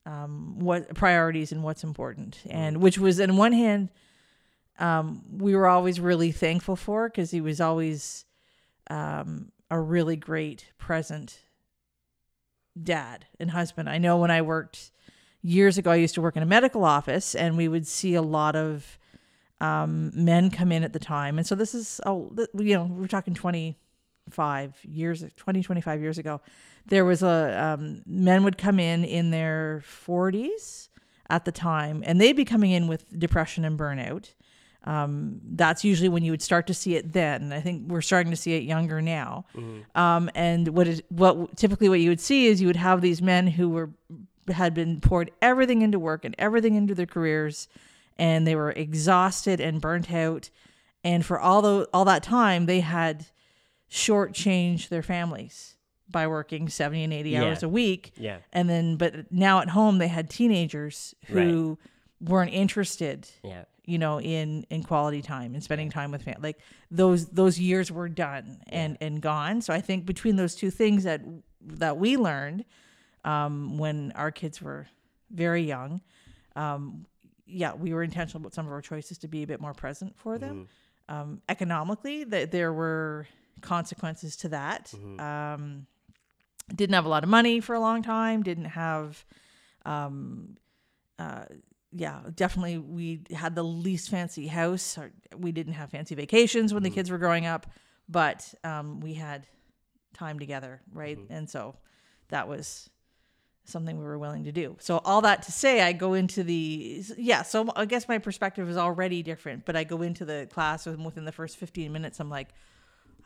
um, 0.05 0.59
what 0.59 0.93
priorities 0.93 1.53
and 1.53 1.63
what's 1.63 1.85
important. 1.85 2.39
And 2.49 2.81
which 2.81 2.97
was, 2.97 3.21
on 3.21 3.37
one 3.37 3.53
hand, 3.53 3.91
um, 4.79 5.23
we 5.29 5.55
were 5.55 5.67
always 5.67 5.99
really 6.01 6.31
thankful 6.31 6.75
for 6.75 7.07
because 7.07 7.31
he 7.31 7.39
was 7.39 7.61
always 7.61 8.25
um, 8.89 9.51
a 9.69 9.79
really 9.79 10.15
great 10.15 10.65
present 10.77 11.39
dad 12.81 13.25
and 13.39 13.51
husband. 13.51 13.89
I 13.89 13.97
know 13.97 14.17
when 14.17 14.31
I 14.31 14.41
worked 14.41 14.91
years 15.41 15.77
ago, 15.77 15.91
I 15.91 15.95
used 15.95 16.15
to 16.15 16.21
work 16.21 16.35
in 16.35 16.43
a 16.43 16.47
medical 16.47 16.83
office 16.83 17.35
and 17.35 17.57
we 17.57 17.67
would 17.67 17.87
see 17.87 18.15
a 18.15 18.21
lot 18.21 18.55
of 18.55 18.97
um, 19.59 20.11
men 20.13 20.51
come 20.51 20.71
in 20.71 20.83
at 20.83 20.93
the 20.93 20.99
time. 20.99 21.37
And 21.37 21.47
so 21.47 21.55
this 21.55 21.73
is, 21.73 21.99
oh, 22.05 22.31
you 22.57 22.75
know, 22.75 22.85
we're 22.85 23.07
talking 23.07 23.33
25 23.33 24.77
years, 24.83 25.23
20, 25.35 25.63
25 25.63 26.01
years 26.01 26.17
ago. 26.17 26.41
There 26.85 27.05
was 27.05 27.23
a, 27.23 27.77
um, 27.79 28.03
men 28.05 28.43
would 28.43 28.57
come 28.57 28.79
in 28.79 29.03
in 29.03 29.31
their 29.31 29.83
40s 29.85 30.89
at 31.29 31.45
the 31.45 31.51
time 31.51 32.03
and 32.05 32.21
they'd 32.21 32.35
be 32.35 32.45
coming 32.45 32.71
in 32.71 32.87
with 32.87 33.19
depression 33.19 33.65
and 33.65 33.77
burnout. 33.77 34.33
Um, 34.91 35.41
that's 35.55 35.83
usually 35.83 36.07
when 36.07 36.23
you 36.23 36.31
would 36.31 36.41
start 36.41 36.65
to 36.67 36.73
see 36.73 36.95
it 36.95 37.11
then. 37.11 37.51
I 37.51 37.59
think 37.59 37.89
we're 37.91 38.01
starting 38.01 38.31
to 38.31 38.37
see 38.37 38.53
it 38.53 38.63
younger 38.63 39.01
now. 39.01 39.45
Um, 39.95 40.29
and 40.33 40.69
what 40.69 40.87
is 40.87 41.03
what 41.09 41.57
typically 41.57 41.89
what 41.89 41.99
you 41.99 42.09
would 42.09 42.21
see 42.21 42.47
is 42.47 42.61
you 42.61 42.67
would 42.67 42.77
have 42.77 43.01
these 43.01 43.21
men 43.21 43.47
who 43.47 43.67
were 43.69 43.89
had 44.49 44.73
been 44.73 45.01
poured 45.01 45.29
everything 45.41 45.81
into 45.81 45.99
work 45.99 46.23
and 46.23 46.33
everything 46.39 46.75
into 46.75 46.95
their 46.95 47.05
careers, 47.05 47.67
and 48.17 48.47
they 48.47 48.55
were 48.55 48.71
exhausted 48.71 49.59
and 49.59 49.81
burnt 49.81 50.09
out. 50.09 50.49
And 51.03 51.25
for 51.25 51.37
all 51.39 51.61
the 51.61 51.89
all 51.93 52.05
that 52.05 52.23
time, 52.23 52.65
they 52.65 52.79
had 52.79 53.25
shortchanged 53.91 54.89
their 54.89 55.03
families 55.03 55.75
by 56.09 56.27
working 56.27 56.69
seventy 56.69 57.03
and 57.03 57.13
eighty 57.13 57.31
Yeah. 57.31 57.43
hours 57.43 57.63
a 57.63 57.69
week. 57.69 58.13
Yeah. 58.17 58.37
And 58.53 58.69
then, 58.69 58.95
but 58.95 59.31
now 59.31 59.59
at 59.59 59.69
home, 59.69 59.97
they 59.97 60.07
had 60.07 60.29
teenagers 60.29 61.13
who 61.27 61.77
weren't 62.21 62.53
interested 62.53 63.27
Yeah. 63.43 63.65
You 63.87 63.97
know 63.97 64.19
in 64.21 64.65
in 64.69 64.83
quality 64.83 65.21
time 65.21 65.53
and 65.55 65.63
spending 65.63 65.89
time 65.89 66.11
with 66.11 66.21
family 66.21 66.41
like 66.49 66.59
those 66.91 67.27
those 67.29 67.57
years 67.57 67.91
were 67.91 68.09
done 68.09 68.59
and 68.67 68.97
and 69.01 69.21
gone. 69.21 69.61
So 69.61 69.73
i 69.73 69.81
think 69.81 70.05
between 70.05 70.35
those 70.35 70.53
two 70.55 70.69
things 70.69 71.03
that 71.05 71.21
that 71.61 71.97
we 71.97 72.17
learned 72.17 72.65
um 73.25 73.77
when 73.79 74.11
our 74.13 74.29
kids 74.29 74.61
were 74.61 74.87
very 75.31 75.63
young 75.63 76.01
um 76.55 77.05
yeah 77.45 77.73
we 77.73 77.93
were 77.93 78.03
intentional 78.03 78.41
about 78.41 78.53
some 78.53 78.65
of 78.67 78.71
our 78.73 78.81
choices 78.81 79.17
to 79.19 79.27
be 79.27 79.41
a 79.43 79.47
bit 79.47 79.59
more 79.61 79.73
present 79.73 80.13
for 80.19 80.37
them. 80.37 80.67
Um 81.09 81.41
economically 81.47 82.25
that 82.25 82.51
there 82.51 82.73
were 82.73 83.25
consequences 83.61 84.35
to 84.37 84.49
that. 84.49 84.93
Um 85.19 85.87
didn't 86.75 86.95
have 86.95 87.05
a 87.05 87.09
lot 87.09 87.23
of 87.23 87.29
money 87.29 87.61
for 87.61 87.73
a 87.75 87.79
long 87.79 88.03
time 88.03 88.43
didn't 88.43 88.65
have 88.85 89.23
um 89.85 90.57
uh 91.19 91.45
yeah, 91.91 92.21
definitely 92.35 92.77
we 92.77 93.21
had 93.33 93.55
the 93.55 93.63
least 93.63 94.09
fancy 94.09 94.47
house. 94.47 94.97
Or 94.97 95.11
we 95.35 95.51
didn't 95.51 95.73
have 95.73 95.89
fancy 95.89 96.15
vacations 96.15 96.73
when 96.73 96.83
the 96.83 96.89
kids 96.89 97.09
were 97.09 97.17
growing 97.17 97.45
up, 97.45 97.67
but 98.09 98.53
um, 98.63 98.99
we 98.99 99.13
had 99.13 99.47
time 100.13 100.39
together, 100.39 100.81
right? 100.91 101.17
And 101.29 101.49
so 101.49 101.75
that 102.29 102.47
was 102.47 102.89
something 103.65 103.97
we 103.97 104.03
were 104.05 104.17
willing 104.17 104.45
to 104.45 104.51
do. 104.51 104.77
So 104.79 104.99
all 105.03 105.21
that 105.21 105.43
to 105.43 105.51
say, 105.51 105.81
I 105.81 105.91
go 105.91 106.13
into 106.13 106.43
the 106.43 107.03
yeah. 107.17 107.43
So 107.43 107.69
I 107.75 107.85
guess 107.85 108.07
my 108.07 108.17
perspective 108.17 108.69
is 108.69 108.77
already 108.77 109.23
different, 109.23 109.65
but 109.65 109.75
I 109.75 109.83
go 109.83 110.01
into 110.01 110.25
the 110.25 110.47
class 110.51 110.87
and 110.87 111.05
within 111.05 111.25
the 111.25 111.31
first 111.31 111.57
fifteen 111.57 111.91
minutes, 111.91 112.19
I'm 112.19 112.29
like, 112.29 112.49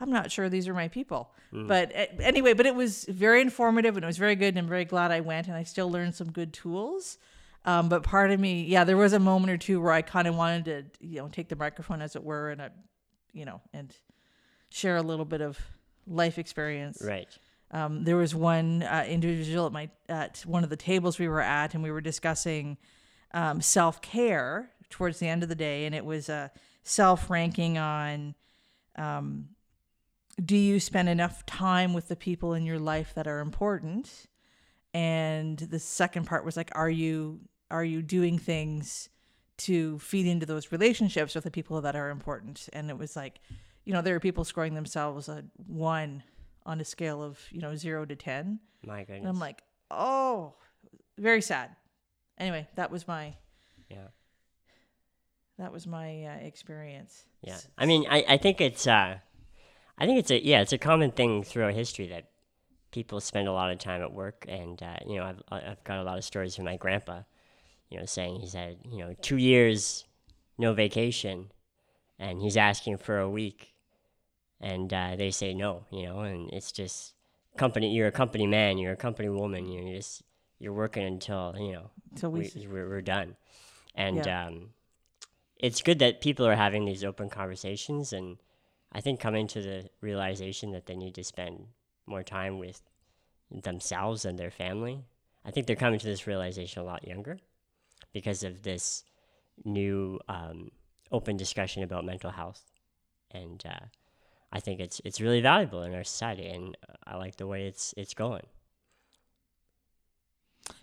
I'm 0.00 0.10
not 0.10 0.32
sure 0.32 0.48
these 0.48 0.66
are 0.66 0.74
my 0.74 0.88
people. 0.88 1.32
But 1.52 1.94
uh, 1.94 2.06
anyway, 2.20 2.54
but 2.54 2.66
it 2.66 2.74
was 2.74 3.04
very 3.04 3.40
informative 3.40 3.96
and 3.96 4.04
it 4.04 4.06
was 4.06 4.18
very 4.18 4.34
good, 4.34 4.48
and 4.48 4.58
I'm 4.58 4.68
very 4.68 4.84
glad 4.84 5.12
I 5.12 5.20
went, 5.20 5.46
and 5.46 5.56
I 5.56 5.62
still 5.62 5.90
learned 5.90 6.14
some 6.14 6.32
good 6.32 6.52
tools. 6.52 7.18
Um, 7.64 7.88
but 7.88 8.02
part 8.02 8.30
of 8.30 8.40
me, 8.40 8.64
yeah, 8.64 8.84
there 8.84 8.96
was 8.96 9.12
a 9.12 9.18
moment 9.18 9.52
or 9.52 9.56
two 9.56 9.80
where 9.80 9.92
I 9.92 10.02
kind 10.02 10.26
of 10.26 10.36
wanted 10.36 10.64
to, 10.64 11.06
you 11.06 11.18
know, 11.18 11.28
take 11.28 11.48
the 11.48 11.56
microphone 11.56 12.02
as 12.02 12.16
it 12.16 12.24
were, 12.24 12.50
and 12.50 12.60
I, 12.60 12.70
you 13.32 13.44
know, 13.44 13.60
and 13.72 13.94
share 14.70 14.96
a 14.96 15.02
little 15.02 15.24
bit 15.24 15.40
of 15.40 15.58
life 16.06 16.38
experience. 16.38 17.00
Right. 17.04 17.28
Um, 17.70 18.04
there 18.04 18.16
was 18.16 18.34
one 18.34 18.82
uh, 18.82 19.04
individual 19.08 19.66
at 19.66 19.72
my 19.72 19.90
at 20.08 20.42
one 20.46 20.64
of 20.64 20.70
the 20.70 20.76
tables 20.76 21.18
we 21.18 21.28
were 21.28 21.40
at, 21.40 21.74
and 21.74 21.82
we 21.82 21.90
were 21.90 22.00
discussing 22.00 22.76
um, 23.32 23.60
self 23.60 24.02
care 24.02 24.70
towards 24.90 25.18
the 25.18 25.28
end 25.28 25.42
of 25.42 25.48
the 25.48 25.54
day, 25.54 25.86
and 25.86 25.94
it 25.94 26.04
was 26.04 26.28
a 26.28 26.50
self 26.82 27.30
ranking 27.30 27.78
on 27.78 28.34
um, 28.96 29.48
do 30.42 30.56
you 30.56 30.80
spend 30.80 31.08
enough 31.08 31.46
time 31.46 31.94
with 31.94 32.08
the 32.08 32.16
people 32.16 32.54
in 32.54 32.66
your 32.66 32.78
life 32.78 33.14
that 33.14 33.26
are 33.26 33.40
important, 33.40 34.26
and 34.92 35.58
the 35.58 35.78
second 35.78 36.26
part 36.26 36.44
was 36.44 36.56
like 36.56 36.70
are 36.74 36.90
you 36.90 37.40
are 37.72 37.84
you 37.84 38.02
doing 38.02 38.38
things 38.38 39.08
to 39.58 39.98
feed 39.98 40.26
into 40.26 40.46
those 40.46 40.72
relationships 40.72 41.34
with 41.34 41.44
the 41.44 41.50
people 41.50 41.80
that 41.80 41.94
are 41.94 42.10
important. 42.10 42.68
And 42.72 42.90
it 42.90 42.98
was 42.98 43.14
like, 43.14 43.40
you 43.84 43.92
know, 43.92 44.02
there 44.02 44.14
are 44.14 44.20
people 44.20 44.44
scoring 44.44 44.74
themselves 44.74 45.28
a 45.28 45.44
one 45.66 46.22
on 46.66 46.80
a 46.80 46.84
scale 46.84 47.22
of, 47.22 47.38
you 47.50 47.60
know, 47.60 47.74
zero 47.76 48.04
to 48.04 48.16
10. 48.16 48.58
My 48.84 49.04
And. 49.08 49.26
I'm 49.26 49.38
like, 49.38 49.62
oh, 49.90 50.54
very 51.18 51.42
sad. 51.42 51.70
Anyway, 52.38 52.66
that 52.74 52.90
was 52.90 53.06
my, 53.06 53.34
yeah. 53.88 54.08
that 55.58 55.72
was 55.72 55.86
my 55.86 56.24
uh, 56.24 56.36
experience. 56.36 57.24
Yeah. 57.42 57.58
I 57.78 57.86
mean, 57.86 58.06
I, 58.10 58.24
I 58.28 58.36
think 58.38 58.60
it's 58.60 58.86
uh, 58.86 59.18
I 59.98 60.06
think 60.06 60.18
it's 60.18 60.30
a 60.30 60.44
yeah, 60.44 60.60
it's 60.60 60.72
a 60.72 60.78
common 60.78 61.12
thing 61.12 61.44
throughout 61.44 61.74
history 61.74 62.08
that 62.08 62.30
people 62.90 63.20
spend 63.20 63.46
a 63.46 63.52
lot 63.52 63.70
of 63.70 63.78
time 63.78 64.02
at 64.02 64.12
work, 64.12 64.44
and 64.48 64.82
uh, 64.82 64.96
you 65.06 65.16
know, 65.16 65.24
I've 65.24 65.42
I've 65.50 65.84
got 65.84 65.98
a 65.98 66.02
lot 66.02 66.18
of 66.18 66.24
stories 66.24 66.56
from 66.56 66.64
my 66.64 66.76
grandpa, 66.76 67.22
you 67.92 67.98
know, 67.98 68.06
saying 68.06 68.40
he's 68.40 68.54
had 68.54 68.78
you 68.90 68.98
know 68.98 69.14
two 69.20 69.36
years 69.36 70.04
no 70.58 70.72
vacation, 70.72 71.50
and 72.18 72.40
he's 72.40 72.56
asking 72.56 72.96
for 72.96 73.18
a 73.18 73.28
week, 73.28 73.74
and 74.60 74.92
uh, 74.92 75.14
they 75.16 75.30
say 75.30 75.52
no, 75.54 75.84
you 75.90 76.04
know, 76.04 76.20
and 76.20 76.50
it's 76.52 76.72
just 76.72 77.14
company. 77.56 77.92
You're 77.94 78.08
a 78.08 78.12
company 78.12 78.46
man. 78.46 78.78
You're 78.78 78.92
a 78.92 78.96
company 78.96 79.28
woman. 79.28 79.68
You're 79.68 79.94
just 79.94 80.22
you're 80.58 80.72
working 80.72 81.04
until 81.04 81.54
you 81.58 81.72
know 81.72 81.90
until 82.12 82.30
we, 82.30 82.50
we, 82.54 82.66
we're, 82.66 82.88
we're 82.88 83.00
done. 83.02 83.36
And 83.94 84.24
Yeah. 84.24 84.46
um, 84.46 84.70
it's 85.56 85.82
good 85.82 85.98
that 85.98 86.20
people 86.20 86.46
are 86.46 86.56
having 86.56 86.84
these 86.84 87.04
open 87.04 87.28
conversations. 87.28 88.12
And 88.12 88.38
I 88.90 89.00
think 89.00 89.20
coming 89.20 89.46
to 89.48 89.60
the 89.62 89.90
realization 90.00 90.72
that 90.72 90.86
they 90.86 90.96
need 90.96 91.14
to 91.16 91.24
spend 91.24 91.66
more 92.06 92.22
time 92.22 92.58
with 92.58 92.82
themselves 93.50 94.24
and 94.24 94.38
their 94.38 94.50
family. 94.50 95.04
I 95.44 95.50
think 95.50 95.66
they're 95.66 95.76
coming 95.76 95.98
to 96.00 96.06
this 96.06 96.26
realization 96.26 96.82
a 96.82 96.84
lot 96.84 97.06
younger 97.06 97.38
because 98.12 98.42
of 98.42 98.62
this 98.62 99.04
new 99.64 100.18
um, 100.28 100.70
open 101.10 101.36
discussion 101.36 101.82
about 101.82 102.04
mental 102.04 102.30
health. 102.30 102.62
And 103.30 103.62
uh, 103.66 103.86
I 104.52 104.60
think 104.60 104.80
it's 104.80 105.00
it's 105.04 105.20
really 105.20 105.40
valuable 105.40 105.82
in 105.82 105.94
our 105.94 106.04
society, 106.04 106.46
and 106.46 106.76
I 107.06 107.16
like 107.16 107.36
the 107.36 107.46
way 107.46 107.66
it's 107.66 107.94
it's 107.96 108.14
going. 108.14 108.46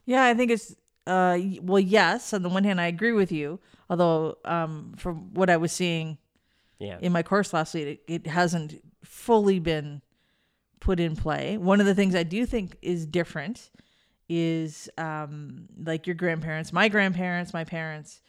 Yeah, 0.06 0.24
I 0.26 0.34
think 0.34 0.52
it's 0.52 0.76
uh 1.08 1.38
well, 1.62 1.80
yes. 1.80 2.34
On 2.34 2.42
the 2.42 2.50
one 2.50 2.64
hand, 2.64 2.82
I 2.82 2.88
agree 2.88 3.12
with 3.12 3.32
you. 3.32 3.60
Although, 3.90 4.38
um, 4.46 4.94
from 4.98 5.34
what 5.34 5.50
I 5.50 5.58
was 5.58 5.72
seeing 5.72 6.18
Yeah, 6.80 6.98
in 7.02 7.12
my 7.12 7.24
course 7.24 7.54
last 7.54 7.74
week, 7.74 8.02
it, 8.08 8.26
it 8.26 8.28
hasn't 8.28 8.82
fully 9.04 9.60
been 9.60 10.02
put 10.80 11.00
in 11.00 11.16
play. 11.16 11.58
One 11.58 11.80
of 11.80 11.86
the 11.86 11.96
things 11.96 12.16
I 12.16 12.24
do 12.24 12.46
think 12.46 12.78
is 12.82 13.06
different 13.06 13.70
is 14.30 14.90
um, 14.98 15.68
like 15.84 16.06
your 16.08 16.16
grandparents, 16.16 16.72
my 16.72 16.88
grandparents, 16.88 17.54
my 17.54 17.64
parents, 17.64 18.22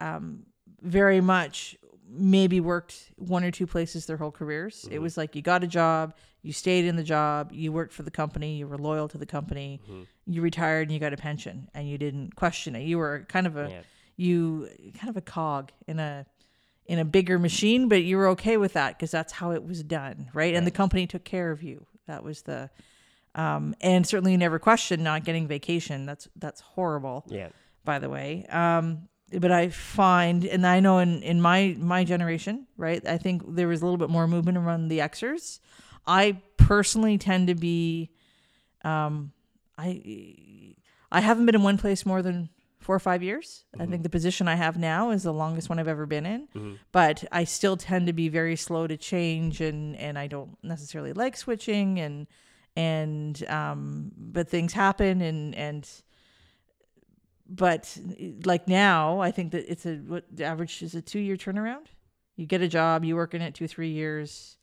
um, 0.00 0.44
very 0.82 1.20
much 1.20 1.76
maybe 2.08 2.60
worked 2.60 3.10
one 3.16 3.42
or 3.44 3.50
two 3.50 3.66
places 3.66 4.06
their 4.06 4.16
whole 4.16 4.30
careers. 4.30 4.86
It 4.90 4.98
was 4.98 5.16
like 5.16 5.34
you 5.34 5.42
got 5.42 5.64
a 5.64 5.66
job, 5.66 6.14
you 6.42 6.52
stayed 6.52 6.84
in 6.84 6.96
the 6.96 7.02
job, 7.02 7.50
you 7.52 7.72
worked 7.72 7.92
for 7.92 8.02
the 8.02 8.10
company, 8.10 8.56
you 8.56 8.66
were 8.68 8.78
loyal 8.78 9.08
to 9.08 9.18
the 9.18 9.26
company, 9.26 9.80
you 10.26 10.42
retired 10.42 10.82
and 10.82 10.92
you 10.92 10.98
got 11.00 11.12
a 11.12 11.16
pension 11.16 11.68
and 11.74 11.88
you 11.88 11.98
didn't 11.98 12.36
question 12.36 12.76
it. 12.76 12.82
You 12.82 12.98
were 12.98 13.24
kind 13.28 13.46
of 13.46 13.56
a 13.56 13.70
Yeah. 13.70 13.80
you 14.16 14.68
kind 14.98 15.08
of 15.10 15.16
a 15.16 15.20
cog 15.20 15.72
in 15.86 15.98
a 15.98 16.26
in 16.86 16.98
a 17.00 17.04
bigger 17.04 17.38
machine, 17.38 17.88
but 17.88 18.04
you 18.04 18.16
were 18.16 18.28
okay 18.28 18.56
with 18.56 18.74
that 18.74 18.96
because 18.96 19.10
that's 19.10 19.32
how 19.32 19.50
it 19.50 19.64
was 19.64 19.82
done, 19.82 20.30
right? 20.32 20.54
And 20.54 20.64
the 20.66 20.70
company 20.70 21.06
took 21.08 21.24
care 21.24 21.50
of 21.50 21.62
you. 21.62 21.86
That 22.06 22.22
was 22.22 22.42
the 22.42 22.70
um, 23.36 23.74
and 23.80 24.04
certainly 24.06 24.36
never 24.36 24.58
questioned 24.58 25.04
not 25.04 25.22
getting 25.24 25.46
vacation. 25.46 26.06
That's 26.06 26.26
that's 26.36 26.60
horrible 26.60 27.24
yeah, 27.28 27.50
by 27.84 28.00
the 28.00 28.08
way. 28.10 28.46
Um, 28.48 29.08
but 29.32 29.50
I 29.52 29.68
find, 29.68 30.44
and 30.44 30.66
I 30.66 30.80
know 30.80 30.98
in, 30.98 31.22
in 31.22 31.40
my 31.40 31.76
my 31.78 32.02
generation, 32.04 32.66
right? 32.76 33.06
I 33.06 33.18
think 33.18 33.42
there 33.46 33.68
was 33.68 33.82
a 33.82 33.84
little 33.84 33.98
bit 33.98 34.10
more 34.10 34.26
movement 34.26 34.56
around 34.58 34.88
the 34.88 34.98
Xers. 35.00 35.60
I 36.06 36.40
personally 36.56 37.18
tend 37.18 37.48
to 37.48 37.54
be, 37.54 38.10
um, 38.84 39.32
I 39.76 40.74
I 41.12 41.20
haven't 41.20 41.46
been 41.46 41.54
in 41.56 41.62
one 41.62 41.78
place 41.78 42.06
more 42.06 42.22
than 42.22 42.48
four 42.78 42.94
or 42.94 43.00
five 43.00 43.22
years. 43.22 43.64
I 43.80 43.84
think 43.86 44.04
the 44.04 44.08
position 44.08 44.46
I 44.46 44.54
have 44.54 44.78
now 44.78 45.10
is 45.10 45.24
the 45.24 45.32
longest 45.32 45.68
one 45.68 45.80
I've 45.80 45.88
ever 45.88 46.06
been 46.06 46.24
in. 46.24 46.78
But 46.92 47.24
I 47.32 47.42
still 47.44 47.76
tend 47.76 48.06
to 48.06 48.12
be 48.12 48.28
very 48.28 48.54
slow 48.56 48.86
to 48.86 48.96
change, 48.96 49.60
and 49.60 49.96
and 49.96 50.16
I 50.18 50.28
don't 50.28 50.56
necessarily 50.62 51.12
like 51.12 51.36
switching, 51.36 51.98
and 51.98 52.28
and 52.76 53.42
um, 53.48 54.12
but 54.16 54.48
things 54.48 54.72
happen, 54.72 55.20
and 55.20 55.54
and 55.54 55.88
but 57.48 57.96
like 58.44 58.66
now 58.66 59.20
i 59.20 59.30
think 59.30 59.52
that 59.52 59.70
it's 59.70 59.86
a 59.86 59.96
what 59.96 60.24
the 60.32 60.44
average 60.44 60.82
is 60.82 60.94
a 60.94 61.02
two 61.02 61.18
year 61.18 61.36
turnaround 61.36 61.86
you 62.36 62.46
get 62.46 62.60
a 62.60 62.68
job 62.68 63.04
you 63.04 63.14
work 63.14 63.34
in 63.34 63.42
it 63.42 63.54
two 63.54 63.68
three 63.68 63.90
years 63.90 64.56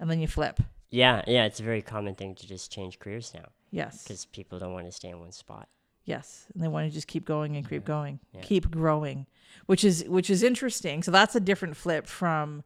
and 0.00 0.10
then 0.10 0.20
you 0.20 0.26
flip 0.26 0.60
yeah, 0.88 1.22
yeah. 1.26 1.46
It's 1.46 1.58
a 1.58 1.64
very 1.64 1.82
common 1.82 2.14
thing 2.14 2.36
to 2.36 2.46
just 2.46 2.72
change 2.72 3.00
careers 3.00 3.32
now. 3.34 3.46
yes 3.70 4.02
because 4.02 4.24
people 4.26 4.58
don't 4.58 4.72
want 4.72 4.86
to 4.86 4.92
stay 4.92 5.08
in 5.08 5.18
one 5.18 5.32
spot. 5.32 5.68
yes 6.04 6.46
and 6.54 6.62
they 6.62 6.68
want 6.68 6.88
to 6.88 6.94
just 6.94 7.08
keep 7.08 7.24
going 7.24 7.56
and 7.56 7.68
keep 7.68 7.84
going 7.84 8.20
yeah. 8.32 8.40
keep 8.42 8.70
growing 8.70 9.26
which 9.66 9.84
is 9.84 10.04
which 10.06 10.30
is 10.30 10.42
interesting 10.42 11.02
so 11.02 11.10
that's 11.10 11.34
a 11.34 11.40
different 11.40 11.76
flip 11.76 12.06
from 12.06 12.62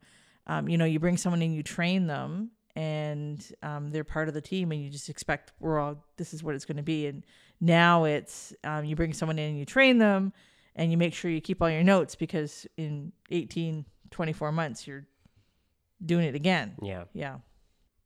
um, 0.46 0.68
you 0.68 0.76
know 0.76 0.84
you 0.84 0.98
bring 0.98 1.16
someone 1.16 1.42
in 1.42 1.52
you 1.52 1.62
train 1.62 2.06
them 2.06 2.50
and 2.76 3.44
um, 3.62 3.90
they're 3.90 4.04
part 4.04 4.28
of 4.28 4.34
the 4.34 4.40
team 4.40 4.72
and 4.72 4.82
you 4.82 4.90
just 4.90 5.08
expect 5.08 5.52
we're 5.60 5.78
all 5.78 6.04
this 6.16 6.32
is 6.32 6.42
what 6.42 6.54
it's 6.54 6.64
going 6.64 6.76
to 6.76 6.82
be. 6.82 7.06
And 7.06 7.24
now 7.60 8.04
it's 8.04 8.54
um, 8.64 8.84
you 8.84 8.96
bring 8.96 9.12
someone 9.12 9.38
in 9.38 9.50
and 9.50 9.58
you 9.58 9.64
train 9.64 9.98
them 9.98 10.32
and 10.76 10.90
you 10.90 10.96
make 10.96 11.14
sure 11.14 11.30
you 11.30 11.40
keep 11.40 11.60
all 11.60 11.70
your 11.70 11.82
notes 11.82 12.14
because 12.14 12.66
in 12.76 13.12
18 13.30 13.84
24 14.10 14.52
months 14.52 14.86
you're 14.86 15.06
doing 16.04 16.24
it 16.24 16.34
again. 16.34 16.74
Yeah, 16.82 17.04
yeah. 17.12 17.36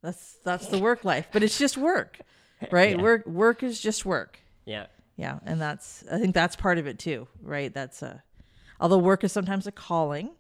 That's 0.03 0.37
that's 0.45 0.67
the 0.67 0.79
work 0.79 1.05
life 1.05 1.29
but 1.33 1.43
it's 1.43 1.59
just 1.59 1.77
work 1.77 2.19
right? 2.71 2.97
Yeah. 2.97 3.03
work 3.03 3.27
work 3.27 3.63
is 3.63 3.81
just 3.81 4.05
work. 4.05 4.39
Yeah, 4.67 4.87
yeah 5.17 5.39
and 5.45 5.61
that's 5.61 6.05
i 6.11 6.19
think 6.19 6.35
that's 6.35 6.57
part 6.57 6.79
of 6.79 6.87
it 6.87 6.99
too 6.99 7.29
right? 7.43 7.73
That's 7.73 8.03
a 8.03 8.23
although 8.81 8.99
work 8.99 9.25
is 9.25 9.33
sometimes 9.33 9.67
a 9.67 9.73
calling 9.73 10.31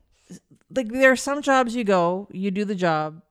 like 0.74 0.88
there 0.88 1.12
are 1.12 1.16
some 1.16 1.42
jobs 1.42 1.76
you 1.76 1.84
go 1.84 2.28
you 2.32 2.50
do 2.50 2.64
the 2.64 2.74
job 2.74 3.22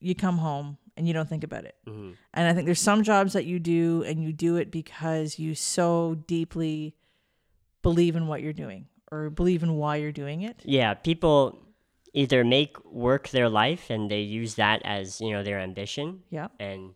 you 0.00 0.14
come 0.14 0.38
home 0.38 0.78
and 0.96 1.06
you 1.06 1.12
don't 1.14 1.28
think 1.28 1.44
about 1.44 1.64
it. 1.64 1.76
Hmm 1.86 2.10
and 2.34 2.46
i 2.48 2.54
think 2.54 2.66
there's 2.66 2.80
some 2.80 3.02
jobs 3.02 3.32
that 3.32 3.46
you 3.46 3.58
do 3.58 4.04
and 4.04 4.22
you 4.22 4.32
do 4.32 4.56
it 4.56 4.70
because 4.70 5.38
you 5.38 5.54
so 5.54 6.16
deeply 6.26 6.94
believe 7.82 8.16
in 8.16 8.26
what 8.26 8.42
you're 8.42 8.52
doing 8.52 8.86
or 9.10 9.30
believe 9.30 9.62
in 9.62 9.74
why 9.74 9.96
you're 9.96 10.12
doing 10.12 10.42
it. 10.42 10.60
Yeah. 10.64 10.94
People 10.94 11.64
either 12.12 12.44
make 12.44 12.82
work 12.84 13.28
their 13.30 13.48
life 13.48 13.90
and 13.90 14.10
they 14.10 14.20
use 14.20 14.54
that 14.56 14.82
as 14.84 15.20
you 15.20 15.30
know 15.30 15.42
their 15.42 15.60
ambition, 15.60 16.22
yeah 16.30 16.48
and 16.58 16.94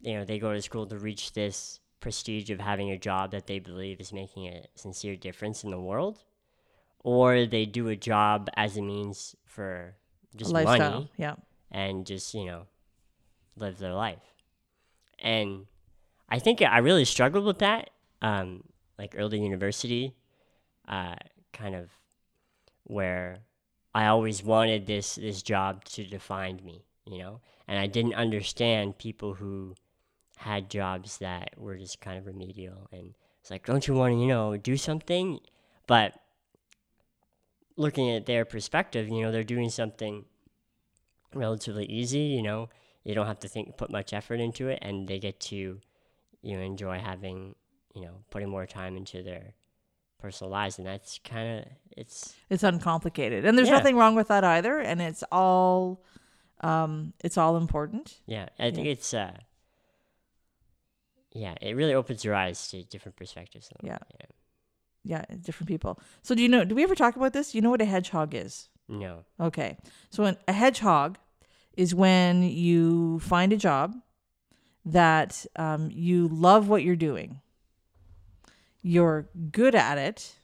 you 0.00 0.14
know 0.14 0.24
they 0.24 0.38
go 0.38 0.52
to 0.52 0.62
school 0.62 0.86
to 0.86 0.98
reach 0.98 1.32
this 1.32 1.80
prestige 2.00 2.50
of 2.50 2.60
having 2.60 2.90
a 2.90 2.98
job 2.98 3.32
that 3.32 3.46
they 3.46 3.58
believe 3.58 4.00
is 4.00 4.12
making 4.12 4.46
a 4.46 4.64
sincere 4.74 5.16
difference 5.16 5.64
in 5.64 5.70
the 5.70 5.80
world, 5.80 6.24
or 7.04 7.46
they 7.46 7.66
do 7.66 7.88
a 7.88 7.96
job 7.96 8.48
as 8.56 8.76
a 8.76 8.82
means 8.82 9.34
for 9.44 9.96
just 10.36 10.52
lifestyle 10.52 10.90
money 10.92 11.10
yeah 11.16 11.34
and 11.70 12.06
just 12.06 12.34
you 12.34 12.44
know 12.44 12.66
live 13.56 13.78
their 13.78 13.94
life. 13.94 14.34
And 15.18 15.66
i 16.28 16.38
think 16.38 16.62
i 16.62 16.78
really 16.78 17.04
struggled 17.04 17.44
with 17.44 17.58
that 17.58 17.90
um, 18.22 18.62
like 18.98 19.14
early 19.18 19.40
university 19.40 20.14
uh, 20.88 21.16
kind 21.52 21.74
of 21.74 21.90
where 22.84 23.38
i 23.94 24.06
always 24.06 24.42
wanted 24.42 24.86
this 24.86 25.16
this 25.16 25.42
job 25.42 25.84
to 25.84 26.04
define 26.04 26.60
me 26.64 26.84
you 27.06 27.18
know? 27.18 27.40
And 27.68 27.78
i 27.78 27.86
didn't 27.86 28.14
understand 28.14 28.98
people 28.98 29.34
who 29.34 29.74
had 30.36 30.70
jobs 30.70 31.18
that 31.18 31.50
were 31.58 31.76
just 31.76 32.00
kind 32.00 32.18
of 32.18 32.26
remedial 32.26 32.88
and 32.92 33.14
it's 33.40 33.50
like 33.50 33.66
don't 33.66 33.86
you 33.86 33.94
want 33.94 34.14
to 34.14 34.18
you 34.18 34.26
know 34.26 34.56
do 34.56 34.76
something? 34.76 35.40
But 35.86 36.14
looking 37.76 38.10
at 38.10 38.26
their 38.26 38.44
perspective 38.44 39.08
you 39.08 39.22
know 39.22 39.32
they're 39.32 39.44
doing 39.44 39.70
something 39.70 40.24
relatively 41.34 41.86
easy. 41.86 42.20
You 42.20 42.42
know, 42.42 42.68
you 43.04 43.14
don't 43.14 43.26
have 43.26 43.40
to 43.40 43.48
think 43.48 43.76
put 43.76 43.90
much 43.90 44.12
effort 44.12 44.40
into 44.40 44.68
it, 44.68 44.78
and 44.82 45.08
they 45.08 45.18
get 45.18 45.40
to 45.40 45.80
you 46.42 46.56
know 46.56 46.62
enjoy 46.62 46.98
having 46.98 47.54
you 47.94 48.02
know 48.02 48.22
putting 48.30 48.48
more 48.48 48.66
time 48.66 48.96
into 48.96 49.22
their 49.22 49.54
personal 50.18 50.50
lives, 50.50 50.78
and 50.78 50.86
that's 50.86 51.18
kind 51.24 51.60
of 51.60 51.64
it's 51.96 52.34
it's 52.48 52.62
uncomplicated 52.62 53.44
and 53.44 53.56
there's 53.58 53.68
Yeah. 53.68 53.74
nothing 53.74 53.96
wrong 53.96 54.14
with 54.14 54.28
that 54.28 54.44
either 54.44 54.78
and 54.78 55.00
it's 55.02 55.24
all 55.32 56.04
um 56.60 57.12
it's 57.24 57.36
all 57.36 57.56
important 57.56 58.20
yeah. 58.26 58.48
I 58.58 58.70
think 58.70 58.86
it's 58.86 59.12
uh 59.12 59.32
yeah, 61.32 61.54
it 61.60 61.76
really 61.76 61.94
opens 61.94 62.24
your 62.24 62.34
eyes 62.34 62.68
to 62.68 62.82
different 62.84 63.16
perspectives. 63.16 63.70
Yeah. 63.82 63.98
yeah. 64.20 64.26
yeah 65.04 65.24
different 65.40 65.68
people 65.68 65.98
so 66.22 66.34
do 66.34 66.42
you 66.42 66.48
know 66.48 66.64
do 66.64 66.74
we 66.74 66.82
ever 66.84 66.94
talk 66.94 67.16
about 67.16 67.32
this 67.32 67.54
you 67.54 67.60
know 67.62 67.70
what 67.70 67.80
a 67.80 67.86
hedgehog 67.86 68.34
is 68.34 68.68
No. 68.90 69.24
Okay. 69.38 69.78
So 70.10 70.24
an, 70.24 70.36
a 70.48 70.52
hedgehog 70.52 71.16
is 71.76 71.94
when 71.94 72.42
you 72.42 73.20
find 73.20 73.52
a 73.52 73.56
job 73.56 73.94
that 74.84 75.46
um, 75.56 75.90
you 75.92 76.28
love 76.28 76.68
what 76.68 76.82
you're 76.82 76.96
doing, 76.96 77.40
you're 78.82 79.28
good 79.52 79.74
at 79.74 79.96
it, 79.98 80.34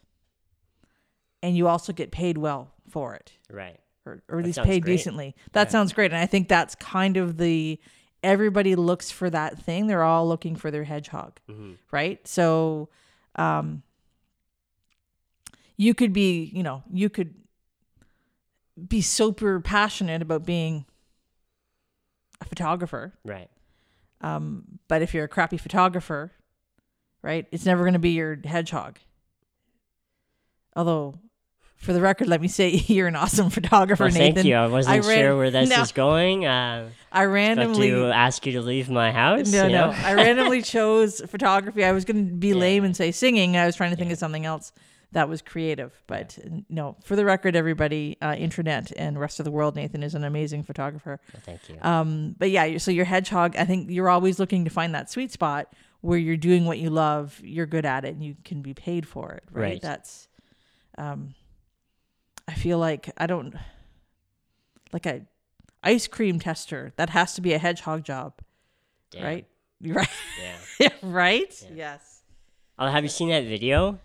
and 1.43 1.57
you 1.57 1.67
also 1.69 1.93
get 1.93 2.11
paid 2.11 2.39
well 2.39 2.73
for 2.89 3.15
it 3.15 3.33
Right. 3.51 3.79
or, 4.05 4.23
or 4.29 4.39
at 4.39 4.45
least 4.45 4.63
paid 4.63 4.83
great. 4.85 4.93
decently. 4.97 5.35
That 5.53 5.71
sounds 5.73 5.93
great. 5.93 6.13
And 6.13 6.21
I 6.21 6.27
think 6.27 6.49
that's 6.49 6.75
kind 6.77 7.17
of 7.17 7.37
the 7.39 7.81
everybody 8.23 8.75
looks 8.77 9.11
for 9.11 9.29
that 9.31 9.59
thing. 9.59 9.87
They're 9.89 10.03
all 10.03 10.27
looking 10.29 10.55
for 10.57 10.71
their 10.71 10.85
hedgehog, 10.85 11.39
hmm 11.49 11.73
right? 11.91 12.27
So 12.27 12.89
um 13.37 13.83
you 15.77 15.93
could 15.95 16.13
be, 16.13 16.45
you 16.55 16.63
know, 16.63 16.83
you 16.91 17.11
could 17.11 17.35
be 18.89 19.01
super 19.01 19.61
passionate 19.61 20.23
about 20.23 20.45
being 20.45 20.85
a 22.41 22.45
photographer. 22.45 23.13
Right. 23.25 23.49
Um, 24.21 24.65
but 24.89 25.03
if 25.03 25.15
you're 25.15 25.25
a 25.25 25.29
crappy 25.29 25.57
photographer, 25.57 26.33
right, 27.23 27.47
it's 27.53 27.65
never 27.67 27.83
going 27.83 27.93
to 27.95 27.99
be 27.99 28.11
your 28.11 28.39
hedgehog. 28.45 28.99
Although, 30.75 31.15
for 31.77 31.93
the 31.93 32.01
record, 32.01 32.29
let 32.29 32.41
me 32.41 32.49
say 32.49 32.69
you're 32.87 33.09
an 33.09 33.17
awesome 33.17 33.51
photographer, 33.51 34.05
Well, 34.05 34.13
Nathan. 34.13 34.35
thank 34.35 34.47
you. 34.47 34.55
I 34.57 34.67
wasn't 34.67 35.07
ran- 35.07 35.19
sure 35.19 35.37
where 35.37 35.51
this 35.51 35.69
no. 35.75 35.81
is 35.83 35.93
going. 35.93 36.45
Uh, 36.47 36.91
I 37.13 37.25
randomly 37.25 37.91
to 37.91 38.07
ask 38.13 38.45
you 38.47 38.53
to 38.53 38.61
leave 38.63 38.91
my 38.91 39.11
house. 39.13 39.51
no 39.53 39.69
no? 39.69 39.91
I 39.91 40.15
randomly 40.15 40.61
chose 40.77 41.21
photography. 41.27 41.85
I 41.85 41.93
was 41.93 42.05
going 42.05 42.29
to 42.29 42.35
be 42.35 42.53
lame 42.55 42.85
and 42.85 42.95
say 42.97 43.11
singing. 43.13 43.57
I 43.57 43.67
was 43.67 43.77
trying 43.77 43.91
to 43.91 43.97
think 43.97 44.09
Yeah. 44.09 44.15
of 44.15 44.19
something 44.19 44.45
else 44.45 44.73
that 45.13 45.29
was 45.29 45.43
creative. 45.43 46.03
But 46.07 46.39
uh, 46.45 46.49
no, 46.69 46.97
for 47.03 47.17
the 47.17 47.25
record, 47.25 47.57
everybody, 47.57 48.17
uh, 48.21 48.35
internet 48.39 48.93
and 48.97 49.19
rest 49.19 49.39
of 49.41 49.45
the 49.45 49.51
world, 49.51 49.77
Nathan 49.77 50.03
is 50.03 50.15
an 50.15 50.25
amazing 50.25 50.63
photographer. 50.65 51.21
Well, 51.33 51.43
thank 51.45 51.69
you. 51.69 51.79
Um, 51.83 52.35
but 52.39 52.51
yeah, 52.51 52.79
so 52.79 52.91
your 52.91 53.05
hedgehog, 53.05 53.57
I 53.57 53.65
think 53.65 53.91
you're 53.91 54.09
always 54.09 54.39
looking 54.39 54.65
to 54.65 54.71
find 54.71 54.95
that 54.95 55.11
sweet 55.11 55.33
spot 55.33 55.73
where 56.01 56.19
you're 56.19 56.37
doing 56.37 56.67
what 56.67 56.79
you 56.79 56.91
love, 56.91 57.41
you're 57.43 57.67
good 57.67 57.87
at 57.87 58.05
it, 58.05 58.15
and 58.15 58.23
you 58.23 58.37
can 58.45 58.63
be 58.63 58.75
paid 58.75 59.07
for 59.07 59.33
it. 59.33 59.45
Right. 59.51 59.63
Right. 59.63 59.83
That's, 59.83 60.29
um, 60.99 61.35
I 62.49 62.55
feel 62.55 62.79
like 62.79 63.11
I 63.19 63.27
don't 63.27 63.55
like 64.93 65.07
a 65.07 65.23
ice 65.83 66.07
cream 66.07 66.39
tester. 66.39 66.93
That 66.97 67.11
has 67.11 67.35
to 67.35 67.41
be 67.41 67.55
a 67.55 67.59
hedgehog 67.59 68.05
job, 68.05 68.35
Damn. 69.11 69.25
right? 69.25 69.47
Right. 69.83 70.09
Yeah. 70.81 70.89
right. 71.03 71.65
Yeah. 71.65 71.75
Yes. 71.75 72.23
Oh, 72.79 72.87
have 72.87 73.05
you 73.05 73.11
seen 73.11 73.29
that 73.29 73.45
video 73.45 73.99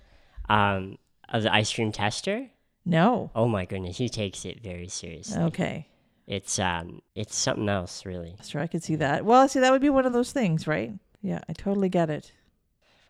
um, 0.50 0.98
of 1.30 1.44
the 1.44 1.54
ice 1.54 1.74
cream 1.74 1.92
tester? 1.92 2.50
No. 2.86 3.32
Oh 3.36 3.48
my 3.48 3.66
goodness, 3.66 3.98
he 3.98 4.10
takes 4.10 4.46
it 4.46 4.62
very 4.62 4.88
seriously. 4.88 5.42
Okay. 5.44 5.88
It's 6.28 6.60
um, 6.60 7.02
it's 7.16 7.36
something 7.36 7.68
else, 7.68 8.06
really. 8.06 8.36
Sure, 8.44 8.62
I 8.62 8.68
could 8.68 8.84
see 8.84 8.96
that. 8.96 9.26
Well, 9.26 9.48
see, 9.48 9.60
that 9.60 9.72
would 9.72 9.82
be 9.82 9.90
one 9.90 10.06
of 10.06 10.14
those 10.14 10.32
things, 10.32 10.68
right? 10.68 10.94
Yeah, 11.22 11.42
I 11.50 11.54
totally 11.54 11.90
get 11.90 12.10
it. 12.10 12.32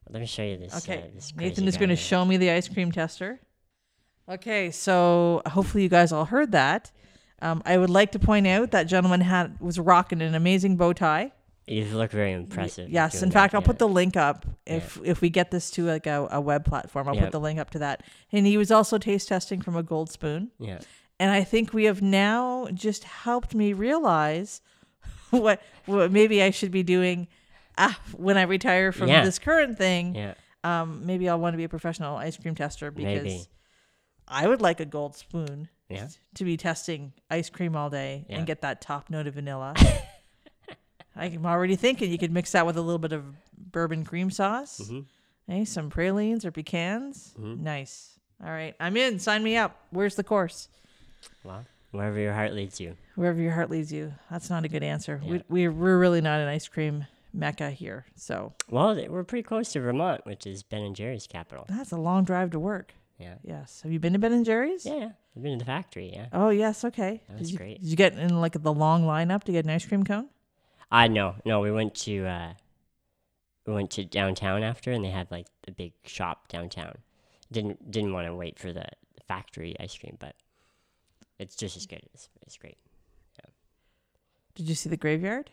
Let 0.10 0.20
me 0.20 0.26
show 0.26 0.44
you 0.44 0.58
this. 0.58 0.76
Okay, 0.78 1.04
uh, 1.04 1.08
this 1.14 1.34
Nathan 1.36 1.68
is 1.68 1.78
going 1.78 1.90
to 1.90 1.96
show 1.96 2.26
me 2.26 2.38
the 2.38 2.52
ice 2.52 2.68
cream 2.68 2.92
tester. 2.92 3.40
Okay, 4.28 4.72
so 4.72 5.42
hopefully 5.46 5.84
you 5.84 5.90
guys 5.90 6.12
all 6.12 6.26
heard 6.26 6.52
that. 6.52 6.92
Um, 7.42 7.62
I 7.66 7.78
would 7.78 7.90
like 7.90 8.12
to 8.14 8.20
point 8.20 8.48
out 8.48 8.72
that 8.72 8.84
gentleman 8.84 9.22
had 9.22 9.60
was 9.60 9.80
rocking 9.80 10.22
an 10.22 10.36
amazing 10.36 10.78
bow 10.78 10.94
tie. 10.94 11.32
You 11.68 11.86
look 11.86 12.12
very 12.12 12.32
impressive. 12.34 12.90
Yes, 12.90 13.22
in 13.22 13.30
that, 13.30 13.34
fact, 13.34 13.54
I'll 13.56 13.62
yeah. 13.62 13.66
put 13.68 13.80
the 13.80 13.88
link 13.88 14.18
up 14.18 14.46
if 14.66 15.00
if 15.04 15.22
we 15.22 15.30
get 15.30 15.52
this 15.52 15.70
to 15.72 15.86
like 15.86 16.08
a, 16.08 16.28
a 16.32 16.42
web 16.42 16.66
platform. 16.66 17.08
I'll 17.08 17.16
Yeah. 17.16 17.22
put 17.26 17.32
the 17.32 17.40
link 17.40 17.60
up 17.60 17.70
to 17.72 17.80
that. 17.80 18.04
And 18.32 18.46
he 18.46 18.58
was 18.58 18.72
also 18.72 18.98
taste 18.98 19.28
testing 19.28 19.62
from 19.62 19.76
a 19.76 19.84
gold 19.84 20.10
spoon. 20.12 20.52
Yeah. 20.60 20.80
And 21.20 21.32
I 21.32 21.44
think 21.44 21.72
we 21.74 21.84
have 21.86 22.02
now 22.02 22.68
just 22.74 23.04
helped 23.04 23.54
me 23.54 23.74
realize 23.74 24.62
what 25.30 25.62
what 25.86 26.12
maybe 26.12 26.42
I 26.42 26.50
should 26.50 26.72
be 26.72 26.84
doing 26.84 27.28
ah, 27.78 27.98
when 28.18 28.38
I 28.38 28.42
retire 28.44 28.92
from 28.92 29.08
Yeah. 29.08 29.24
this 29.24 29.38
current 29.40 29.78
thing. 29.78 30.16
Yeah. 30.16 30.34
Um, 30.64 31.06
maybe 31.06 31.30
I'll 31.30 31.40
want 31.40 31.54
to 31.54 31.58
be 31.58 31.64
a 31.64 31.70
professional 31.70 32.18
ice 32.18 32.38
cream 32.38 32.54
tester 32.56 32.92
because 32.92 33.24
Maybe. 33.24 33.44
I 34.28 34.48
would 34.48 34.62
like 34.62 34.80
a 34.80 34.86
gold 34.86 35.16
spoon 35.16 35.70
Yeah. 35.90 36.08
to 36.36 36.44
be 36.44 36.58
testing 36.58 37.14
ice 37.30 37.50
cream 37.50 37.76
all 37.76 37.90
day 37.90 38.26
Yeah. 38.30 38.38
and 38.38 38.48
get 38.48 38.62
that 38.62 38.82
top 38.82 39.10
note 39.10 39.26
of 39.28 39.36
vanilla. 39.36 39.74
I'm 41.16 41.46
already 41.46 41.76
thinking 41.76 42.12
you 42.12 42.18
could 42.18 42.32
mix 42.32 42.52
that 42.54 42.66
with 42.66 42.78
a 42.78 42.82
little 42.82 43.00
bit 43.00 43.12
of 43.12 43.24
bourbon 43.58 44.06
cream 44.06 44.32
sauce. 44.32 44.80
Mhm. 44.84 45.06
Hey, 45.48 45.66
some 45.66 45.90
pralines 45.90 46.46
or 46.46 46.52
pecans. 46.52 47.34
Mm-hmm. 47.40 47.64
Nice. 47.64 48.18
All 48.44 48.50
right, 48.52 48.76
I'm 48.80 48.96
in. 48.98 49.20
Sign 49.20 49.44
me 49.44 49.58
up. 49.58 49.76
Where's 49.92 50.16
the 50.16 50.24
course? 50.24 50.70
Well, 51.44 51.66
wherever 51.92 52.18
your 52.20 52.34
heart 52.34 52.54
leads 52.54 52.80
you. 52.80 52.96
Wherever 53.16 53.40
your 53.42 53.52
heart 53.52 53.70
leads 53.70 53.92
you. 53.92 54.14
That's 54.32 54.50
not 54.50 54.64
a 54.66 54.68
good 54.68 54.84
answer. 54.84 55.22
Yeah. 55.24 55.32
We, 55.50 55.68
we're, 55.68 55.72
we're 55.72 56.00
really 56.00 56.22
not 56.22 56.40
an 56.40 56.48
ice 56.48 56.68
cream 56.68 57.06
mecca 57.34 57.72
here. 57.72 58.06
So 58.16 58.54
Well, 58.70 58.96
we're 59.10 59.24
pretty 59.24 59.44
close 59.44 59.72
to 59.74 59.80
Vermont, 59.82 60.26
which 60.26 60.48
is 60.48 60.64
Ben 60.64 60.82
and 60.82 60.96
Jerry's 60.96 61.28
capital. 61.28 61.66
that's 61.70 61.92
a 61.92 61.98
long 61.98 62.24
drive 62.24 62.52
to 62.52 62.60
work. 62.60 62.94
Yeah. 63.20 63.36
Yes. 63.44 63.82
Have 63.84 63.92
you 63.92 64.00
been 64.00 64.14
to 64.14 64.20
Ben 64.20 64.34
and 64.34 64.46
Jerry's? 64.46 64.86
Yeah. 64.86 64.96
yeah. 64.96 65.10
I've 65.36 65.44
been 65.44 65.60
to 65.60 65.60
the 65.60 65.66
factory. 65.66 66.12
Yeah. 66.14 66.26
Oh 66.34 66.50
yes, 66.50 66.84
okay. 66.86 67.22
That 67.30 67.38
was 67.40 67.50
did 67.50 67.52
you, 67.54 67.58
great. 67.58 67.82
Did 67.82 67.90
you 67.90 67.96
get 67.96 68.14
in 68.18 68.42
like 68.42 68.54
the 68.62 68.74
long 68.74 69.04
lineup 69.04 69.44
to 69.44 69.52
get 69.52 69.66
an 69.66 69.72
ice 69.72 69.86
cream 69.86 70.04
cone? 70.04 70.28
I 70.92 71.08
no, 71.08 71.36
no. 71.46 71.60
We 71.62 71.72
went 71.72 71.96
to 71.96 72.26
uh, 72.26 72.54
we 73.66 73.74
went 73.74 73.92
to 73.92 74.04
downtown 74.06 74.64
after, 74.64 74.92
and 74.92 75.04
they 75.06 75.10
had 75.10 75.30
like 75.32 75.48
a 75.68 75.72
big 75.72 75.94
shop 76.06 76.48
downtown. 76.50 76.98
Didn't 77.52 77.90
didn't 77.92 78.14
want 78.14 78.28
to 78.28 78.36
wait 78.36 78.60
for 78.60 78.72
the 78.74 78.86
factory 79.28 79.76
ice 79.80 79.98
cream, 79.98 80.18
but 80.20 80.36
it's 81.40 81.56
just 81.56 81.78
as 81.78 81.86
good. 81.86 82.02
It's, 82.14 82.30
it's 82.46 82.58
great. 82.58 82.78
Did 84.56 84.68
you 84.68 84.76
see 84.76 84.90
the 84.90 84.98
graveyard? 84.98 85.50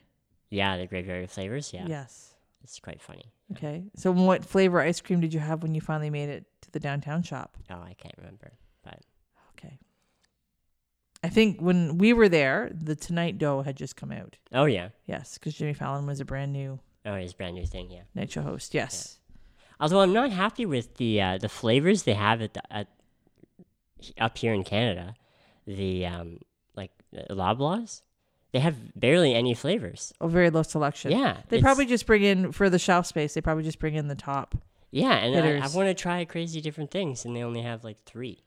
Yeah, 0.50 0.76
the 0.76 0.86
graveyard 0.86 1.30
flavors. 1.30 1.72
Yeah, 1.72 1.86
Yes. 1.86 2.34
it's 2.64 2.80
quite 2.80 3.00
funny. 3.00 3.32
Okay. 3.52 3.84
So 3.94 4.10
what 4.10 4.44
flavor 4.44 4.80
ice 4.80 5.00
cream 5.00 5.20
did 5.20 5.32
you 5.32 5.38
have 5.40 5.62
when 5.62 5.72
you 5.74 5.80
finally 5.80 6.10
made 6.10 6.28
it 6.28 6.46
to 6.62 6.70
the 6.72 6.80
downtown 6.80 7.22
shop? 7.22 7.56
Oh, 7.70 7.76
I 7.80 7.94
can't 7.94 8.14
remember, 8.18 8.52
but. 8.82 8.98
I 11.22 11.28
think 11.28 11.60
when 11.60 11.98
we 11.98 12.12
were 12.12 12.28
there, 12.28 12.70
the 12.72 12.94
Tonight 12.94 13.38
Dough 13.38 13.62
had 13.62 13.76
just 13.76 13.96
come 13.96 14.12
out. 14.12 14.36
oh 14.52 14.66
yeah, 14.66 14.90
Yes, 15.06 15.34
because 15.34 15.54
Jimmy 15.54 15.74
Fallon 15.74 16.06
was 16.06 16.20
a 16.20 16.24
brand 16.24 16.52
new 16.52 16.78
oh 17.04 17.14
a 17.14 17.28
brand 17.36 17.54
new 17.54 17.66
thing. 17.66 17.90
Yeah. 17.90 18.02
night 18.14 18.30
show 18.30 18.42
host. 18.42 18.74
Yes. 18.74 19.18
Although 19.80 20.00
I'm 20.00 20.12
not 20.12 20.30
happy 20.30 20.66
with 20.66 20.96
the 20.96 21.20
uh, 21.20 21.38
the 21.38 21.48
flavors 21.48 22.02
they 22.02 22.14
have 22.14 22.42
at 22.42 22.54
the 22.54 22.72
at 22.72 22.88
up 24.18 24.38
here 24.38 24.52
in 24.52 24.64
Canada, 24.64 25.14
the 25.66 26.06
um 26.06 26.38
like 26.76 26.90
Loblaws, 27.30 28.02
they 28.52 28.60
have 28.60 28.76
barely 28.98 29.34
any 29.34 29.54
flavors. 29.54 30.12
A 30.20 30.28
very 30.28 30.50
low 30.50 30.62
selection. 30.62 31.10
Yeah, 31.10 31.38
They 31.48 31.60
probably 31.60 31.86
just 31.86 32.06
bring 32.06 32.22
in 32.22 32.52
for 32.52 32.70
the 32.70 32.78
shelf 32.78 33.06
space. 33.06 33.34
They 33.34 33.40
probably 33.40 33.64
just 33.64 33.78
bring 33.78 33.94
in 33.94 34.08
the 34.08 34.14
top. 34.14 34.54
yeah, 34.90 35.14
and 35.14 35.62
I, 35.62 35.66
I 35.66 35.68
want 35.74 35.88
to 35.88 35.94
try 35.94 36.24
crazy 36.24 36.60
different 36.60 36.90
things, 36.90 37.24
and 37.24 37.34
they 37.34 37.42
only 37.42 37.62
have 37.62 37.84
like 37.84 38.04
three. 38.04 38.44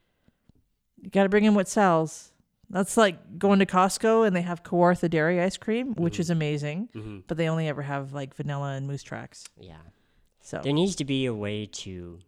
You 1.01 1.09
got 1.09 1.23
to 1.23 1.29
bring 1.29 1.45
in 1.45 1.55
what 1.55 1.67
sells. 1.67 2.31
That's 2.71 2.95
like 2.97 3.37
going 3.37 3.59
to 3.59 3.65
Costco 3.65 4.25
and 4.25 4.35
they 4.35 4.41
have 4.41 4.63
Kawartha 4.63 5.09
dairy 5.09 5.41
ice 5.41 5.57
cream, 5.57 5.93
which 5.95 6.19
is 6.19 6.29
amazing, 6.29 6.89
hmm 6.93 7.19
but 7.27 7.37
they 7.37 7.47
only 7.49 7.67
ever 7.67 7.81
have 7.81 8.13
like 8.13 8.33
vanilla 8.35 8.71
and 8.73 8.87
moose 8.87 9.03
tracks. 9.03 9.43
Yeah, 9.59 9.77
So 10.41 10.61
there 10.63 10.73
needs 10.73 10.95
to 10.97 11.05
be 11.05 11.25
a 11.25 11.33
way 11.33 11.65
to, 11.65 12.19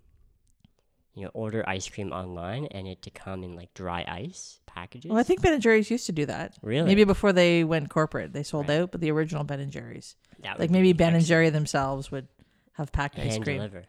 you 1.15 1.23
know, 1.23 1.29
order 1.33 1.63
ice 1.67 1.87
cream 1.89 2.11
online 2.11 2.65
and 2.67 2.87
it 2.87 3.01
to 3.03 3.09
come 3.09 3.43
in 3.43 3.55
like 3.55 3.73
dry 3.73 4.03
ice 4.07 4.59
packages. 4.65 5.09
well, 5.09 5.19
I 5.19 5.23
think 5.23 5.41
Ben 5.41 5.53
and 5.53 5.61
Jerry's 5.61 5.89
used 5.91 6.05
to 6.07 6.11
do 6.11 6.25
that. 6.25 6.55
Really? 6.61 6.87
Maybe 6.87 7.03
before 7.03 7.31
they 7.33 7.63
went 7.63 7.89
corporate, 7.89 8.33
they 8.33 8.43
sold 8.43 8.67
Right. 8.69 8.79
out, 8.81 8.91
but 8.91 9.01
the 9.01 9.11
original 9.11 9.43
Ben 9.43 9.59
and 9.59 9.71
Jerry's, 9.71 10.15
That 10.41 10.59
like 10.59 10.69
maybe 10.71 10.89
be 10.93 10.97
Ben 10.97 11.15
and. 11.15 11.23
Jerry 11.23 11.49
themselves 11.51 12.11
would 12.11 12.27
have 12.73 12.91
packed 12.91 13.17
ice 13.19 13.31
hand 13.33 13.43
cream. 13.43 13.57
deliver. 13.57 13.83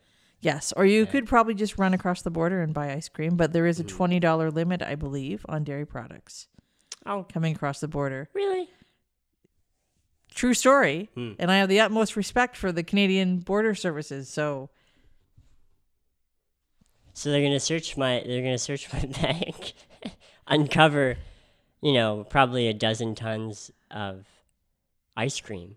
Yes, 0.44 0.74
or 0.76 0.85
you 0.85 1.04
Yeah. 1.04 1.11
could 1.11 1.26
probably 1.26 1.54
just 1.54 1.78
run 1.78 1.94
across 1.94 2.20
the 2.20 2.30
border 2.30 2.61
and 2.61 2.74
buy 2.74 2.92
ice 2.92 3.09
cream, 3.09 3.35
but 3.35 3.54
there 3.54 3.66
is 3.66 3.80
a 3.80 3.85
Mhm. 3.85 3.88
twenty 3.88 4.20
dollar 4.20 4.50
limit, 4.50 4.83
I 4.83 4.94
believe, 4.94 5.44
on 5.48 5.64
dairy 5.64 5.87
products 5.87 6.48
Oh, 7.07 7.24
coming 7.24 7.54
across 7.57 7.80
the 7.80 7.88
border. 7.88 8.28
really? 8.35 8.68
True 10.35 10.52
story. 10.52 11.09
Hmm. 11.14 11.33
And 11.38 11.50
I 11.50 11.57
have 11.57 11.68
the 11.70 11.80
utmost 11.80 12.14
respect 12.14 12.57
for 12.59 12.72
the 12.72 12.83
Canadian 12.83 13.38
border 13.38 13.74
services. 13.74 14.28
So 14.28 14.68
So 17.14 17.30
they're 17.30 17.42
gonna 17.42 17.59
search 17.61 17.96
my 17.96 18.22
they're 18.26 18.42
gonna 18.42 18.59
search 18.59 18.92
my 18.92 19.00
bag, 19.22 19.72
uncover, 20.46 21.16
you 21.80 21.92
know, 21.94 22.24
probably 22.24 22.68
a 22.68 22.74
dozen 22.74 23.14
tons 23.14 23.70
of 23.90 24.26
ice 25.16 25.40
cream. 25.40 25.76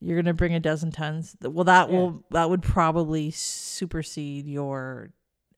You're 0.00 0.20
gonna 0.20 0.34
bring 0.34 0.54
a 0.54 0.60
dozen 0.60 0.90
tons. 0.92 1.36
Well, 1.42 1.64
that 1.64 1.90
Yeah. 1.90 1.96
will 1.96 2.24
that 2.30 2.48
would 2.50 2.62
probably 2.62 3.30
supersede 3.30 4.46
your 4.46 5.10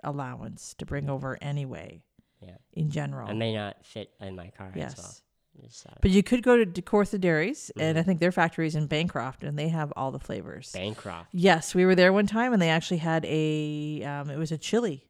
allowance 0.02 0.74
to 0.78 0.86
bring 0.86 1.10
over 1.10 1.36
anyway. 1.42 2.02
Yeah. 2.40 2.56
In 2.72 2.90
general. 2.90 3.28
I 3.28 3.34
may 3.34 3.54
not 3.54 3.84
fit 3.84 4.12
in 4.20 4.34
my 4.34 4.48
car 4.48 4.72
yes. 4.74 4.92
as 4.94 4.98
well. 4.98 5.14
Of 5.62 5.98
But 6.00 6.10
you 6.10 6.22
could 6.22 6.42
go 6.42 6.64
to 6.64 6.80
Kawartha 6.82 7.20
Dairies, 7.20 7.70
and 7.76 7.96
Mhm. 7.96 8.00
I 8.00 8.02
think 8.02 8.18
their 8.20 8.32
factory 8.32 8.66
is 8.66 8.74
in 8.74 8.86
Bancroft, 8.86 9.44
and 9.44 9.58
they 9.58 9.68
have 9.68 9.92
all 9.94 10.10
the 10.10 10.18
flavors. 10.18 10.72
Bancroft. 10.72 11.28
Yes, 11.32 11.74
we 11.74 11.84
were 11.84 11.94
there 11.94 12.14
one 12.14 12.26
time, 12.26 12.54
and 12.54 12.62
they 12.62 12.70
actually 12.70 12.98
had 12.98 13.26
a 13.26 14.02
um, 14.04 14.30
it 14.30 14.38
was 14.38 14.52
a 14.52 14.56
chili, 14.56 15.06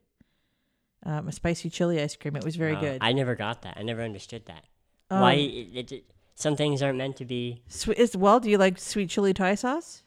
um, 1.03 1.29
a 1.29 1.31
spicy 1.31 1.69
chili 1.69 2.01
ice 2.01 2.17
cream. 2.17 2.35
It 2.35 2.43
was 2.43 2.57
very 2.57 2.75
good. 2.75 2.97
I 3.01 3.13
never 3.13 3.33
got 3.35 3.61
that. 3.61 3.77
I 3.77 3.83
never 3.83 4.01
understood 4.01 4.45
that. 4.47 4.65
Um, 5.09 5.21
Why 5.21 5.33
it, 5.35 5.67
it, 5.73 5.91
it- 5.93 6.05
some 6.41 6.55
things 6.55 6.81
aren't 6.81 6.97
meant 6.97 7.15
to 7.17 7.25
be. 7.25 7.61
Swe- 7.67 7.95
is, 7.95 8.15
well, 8.17 8.39
do 8.39 8.49
you 8.49 8.57
like 8.57 8.77
sweet 8.79 9.09
chili 9.09 9.33
Thai 9.33 9.55
sauce? 9.55 10.03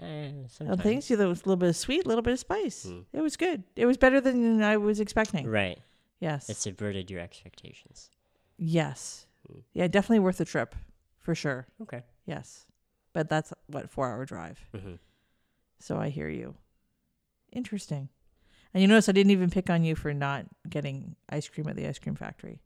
Eh, 0.00 0.30
sometimes. 0.48 0.82
things, 0.82 1.10
you 1.10 1.20
it 1.20 1.24
was 1.26 1.40
a 1.42 1.44
little 1.44 1.56
bit 1.56 1.68
of 1.68 1.76
sweet, 1.76 2.04
a 2.04 2.08
little 2.08 2.22
bit 2.22 2.32
of 2.32 2.38
spice. 2.40 2.86
Mm. 2.88 3.04
It 3.12 3.20
was 3.20 3.36
good. 3.36 3.62
It 3.76 3.86
was 3.86 3.96
better 3.96 4.20
than 4.20 4.60
I 4.62 4.76
was 4.76 4.98
expecting. 5.00 5.46
Right. 5.48 5.78
Yes. 6.20 6.48
It 6.50 6.56
subverted 6.56 7.10
your 7.10 7.20
expectations. 7.20 8.10
yes. 8.58 9.26
Mm. 9.50 9.62
Yeah, 9.74 9.86
definitely 9.88 10.20
worth 10.20 10.38
the 10.38 10.44
trip, 10.46 10.74
for 11.20 11.34
sure. 11.34 11.66
Okay. 11.82 12.02
Yes. 12.26 12.64
But 13.12 13.28
that's 13.28 13.52
what 13.66 13.90
four 13.90 14.10
hour 14.10 14.24
drive. 14.24 14.58
hmm 14.74 14.94
So 15.78 15.98
I 15.98 16.08
hear 16.08 16.28
you. 16.30 16.54
Interesting. 17.52 18.08
And 18.72 18.80
you 18.82 18.88
notice 18.88 19.08
I 19.08 19.12
didn't 19.12 19.30
even 19.32 19.50
pick 19.50 19.68
on 19.70 19.84
you 19.84 19.94
for 19.94 20.12
not 20.14 20.46
getting 20.68 21.14
ice 21.28 21.46
cream 21.48 21.68
at 21.68 21.76
the 21.76 21.86
ice 21.86 21.98
cream 21.98 22.16
factory. 22.16 22.60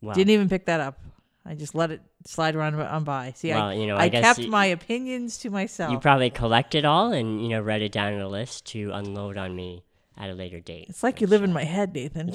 Well, 0.00 0.14
Didn't 0.14 0.30
even 0.30 0.48
pick 0.48 0.64
that 0.66 0.80
up. 0.80 1.00
I 1.48 1.54
just 1.54 1.74
let 1.74 1.90
it 1.90 2.02
slide 2.26 2.54
around 2.54 2.74
on 2.74 3.04
by. 3.04 3.32
See, 3.34 3.48
well, 3.50 3.68
I, 3.68 3.72
you 3.72 3.86
know, 3.86 3.96
I, 3.96 4.04
I, 4.04 4.08
kept 4.10 4.38
you, 4.38 4.50
my 4.50 4.66
opinions 4.66 5.38
to 5.38 5.50
myself. 5.50 5.90
you 5.90 5.98
probably 5.98 6.28
collect 6.28 6.74
it 6.74 6.84
all 6.84 7.12
and 7.12 7.42
you 7.42 7.48
know 7.48 7.60
write 7.62 7.80
it 7.80 7.90
down 7.90 8.12
in 8.12 8.20
a 8.20 8.28
list 8.28 8.66
to 8.66 8.90
unload 8.92 9.38
on 9.38 9.56
me 9.56 9.82
at 10.18 10.28
a 10.28 10.34
later 10.34 10.60
date. 10.60 10.86
it's 10.90 11.02
like 11.02 11.22
you 11.22 11.26
live 11.26 11.42
in 11.42 11.52
my 11.52 11.64
head, 11.64 11.94
Nathan. 11.94 12.34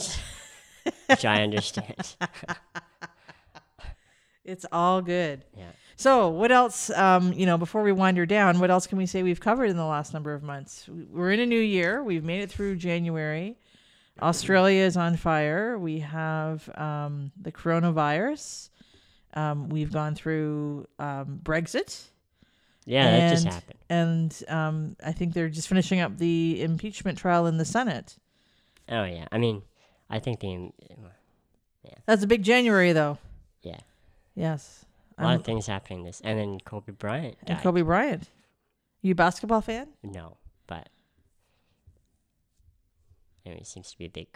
which 1.07 1.25
I 1.25 1.43
understand. 1.43 2.15
It's 4.45 4.65
all 4.73 5.01
good. 5.01 5.45
yeah. 5.57 5.71
So, 5.95 6.27
what 6.27 6.51
else? 6.51 6.89
Um, 6.89 7.31
you 7.31 7.45
know, 7.45 7.57
before 7.57 7.81
we 7.81 7.93
wind 7.93 8.17
her 8.17 8.25
down, 8.25 8.59
what 8.59 8.69
else 8.69 8.87
can 8.87 8.97
we 8.97 9.05
say 9.05 9.23
we've 9.23 9.39
covered 9.39 9.69
in 9.69 9.77
the 9.77 9.85
last 9.85 10.13
number 10.13 10.33
of 10.33 10.43
months? 10.43 10.85
We- 10.89 11.05
We're 11.05 11.31
in 11.31 11.39
a 11.39 11.45
new 11.45 11.59
year. 11.61 12.03
We've 12.03 12.25
made 12.25 12.41
it 12.41 12.51
through 12.51 12.75
January. 12.75 13.57
Australia 14.21 14.83
is 14.83 14.97
on 14.97 15.15
fire. 15.15 15.77
We 15.79 15.99
have 15.99 16.69
um, 16.77 17.31
the 17.41 17.51
coronavirus. 17.53 18.69
Um, 19.35 19.69
we've 19.69 19.91
gone 19.91 20.13
through 20.15 20.87
um, 20.99 21.39
Brexit, 21.43 22.03
Yeah, 22.85 23.09
that 23.11 23.29
just 23.31 23.45
And- 23.45 23.53
happened. 23.53 23.79
and 23.89 24.43
um, 24.47 24.95
I 25.03 25.11
think 25.11 25.33
they're 25.33 25.49
just 25.49 25.67
finishing 25.67 25.99
up 25.99 26.17
the 26.17 26.61
impeachment 26.61 27.17
trial 27.17 27.47
in 27.47 27.57
the 27.57 27.65
Senate. 27.65 28.17
Oh 28.89 29.03
yeah. 29.05 29.27
I 29.31 29.37
mean, 29.39 29.63
I 30.09 30.19
think 30.19 30.39
the 30.41 30.71
yeah. 31.83 31.93
That's 32.05 32.23
a 32.23 32.27
big 32.27 32.43
January, 32.43 32.93
though. 32.93 33.17
yeah 33.61 33.79
Yes, 34.35 34.85
a 35.17 35.23
lot 35.23 35.33
Um, 35.33 35.39
of 35.39 35.45
things 35.45 35.67
happening 35.67 36.03
this, 36.03 36.21
and 36.23 36.37
then 36.39 36.59
Kobe 36.59 36.91
Bryant 36.91 37.37
died. 37.45 37.55
and 37.55 37.59
Kobe 37.63 37.81
Bryant. 37.81 38.29
You 39.01 39.11
a 39.11 39.15
basketball 39.15 39.61
fan? 39.61 39.89
No, 40.03 40.37
but 40.67 40.89
anyway, 43.45 43.59
he 43.59 43.65
seems 43.65 43.91
to 43.91 43.97
be 43.97 44.05
a 44.05 44.09
big, 44.09 44.27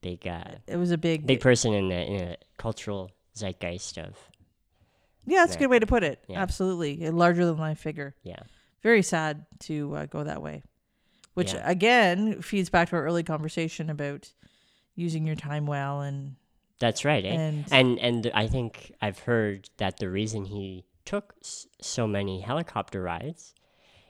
big, 0.00 0.26
uh, 0.26 0.44
It 0.66 0.76
was 0.76 0.90
a 0.90 0.98
big, 0.98 1.26
big 1.26 1.40
person 1.40 1.72
in 1.74 1.88
the 1.88 2.00
in 2.04 2.16
the 2.18 2.38
cultural 2.58 3.10
zeitgeist 3.36 3.98
of 3.98 4.16
Yeah, 5.26 5.40
that's 5.44 5.56
a 5.56 5.58
good 5.58 5.70
way 5.70 5.78
to 5.78 5.86
put 5.86 6.02
it. 6.02 6.22
Yeah. 6.28 6.40
Absolutely. 6.42 7.04
A 7.06 7.12
larger 7.12 7.44
than 7.46 7.56
life 7.58 7.78
figure. 7.78 8.14
yeah. 8.22 8.40
Very 8.82 9.02
sad 9.02 9.46
to 9.60 9.94
uh, 9.94 10.06
go 10.06 10.24
that 10.24 10.42
way. 10.42 10.62
Which, 11.34 11.54
Yeah. 11.54 11.62
again, 11.70 12.42
feeds 12.42 12.68
back 12.68 12.88
to 12.90 12.96
our 12.96 13.04
early 13.04 13.22
conversation 13.22 13.88
about 13.90 14.32
using 14.96 15.24
your 15.26 15.36
time 15.36 15.66
well 15.66 16.00
and. 16.02 16.34
That's 16.80 17.04
right, 17.04 17.24
eh? 17.24 17.28
and, 17.28 17.64
And 17.70 17.98
and 18.00 18.30
I 18.34 18.48
think 18.48 18.92
I've 19.00 19.20
heard 19.20 19.70
that 19.76 19.98
the 19.98 20.10
reason 20.10 20.44
he 20.46 20.84
took 21.04 21.32
s- 21.40 21.68
so 21.80 22.08
many 22.08 22.40
helicopter 22.40 23.00
rides 23.00 23.54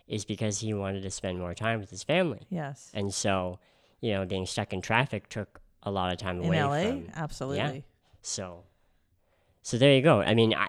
is 0.08 0.24
because 0.24 0.60
he 0.60 0.72
wanted 0.72 1.02
to 1.02 1.10
spend 1.10 1.38
more 1.38 1.52
time 1.54 1.80
with 1.80 1.90
his 1.90 2.02
family, 2.02 2.46
yes. 2.48 2.90
and 2.94 3.12
so 3.12 3.58
you 4.00 4.12
know, 4.12 4.24
being 4.24 4.46
stuck 4.46 4.72
in 4.72 4.80
traffic 4.80 5.28
took 5.28 5.60
a 5.82 5.90
lot 5.90 6.10
of 6.12 6.18
time 6.18 6.40
In 6.40 6.46
away 6.46 6.62
LA? 6.62 6.90
from. 6.90 7.08
Absolutely. 7.14 7.84
So, 8.22 8.64
so 9.62 9.78
there 9.78 9.94
you 9.94 10.02
go. 10.02 10.20
I 10.20 10.34
mean, 10.34 10.54
I, 10.54 10.68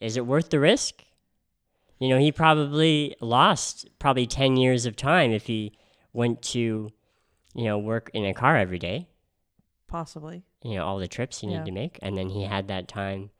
is 0.00 0.16
it 0.16 0.26
worth 0.26 0.50
the 0.50 0.58
risk? 0.60 1.02
You 1.98 2.08
know, 2.08 2.18
he 2.18 2.32
probably 2.32 3.14
lost 3.20 3.88
probably 3.98 4.26
10 4.26 4.56
years 4.56 4.86
of 4.86 4.96
time 4.96 5.30
if 5.30 5.46
he 5.46 5.72
went 6.12 6.42
to, 6.42 6.90
you 7.54 7.64
know, 7.64 7.78
work 7.78 8.10
in 8.12 8.24
a 8.24 8.34
car 8.34 8.56
every 8.56 8.78
day, 8.80 9.06
Possibly. 9.88 10.42
you 10.62 10.74
know, 10.74 10.84
all 10.84 10.98
the 10.98 11.08
trips 11.08 11.40
he 11.40 11.46
Yeah. 11.46 11.52
needed 11.60 11.66
to 11.66 11.72
make. 11.72 11.98
And 12.02 12.16
then 12.16 12.28
he 12.28 12.42
had 12.44 12.68
that 12.68 12.88
time 12.88 13.30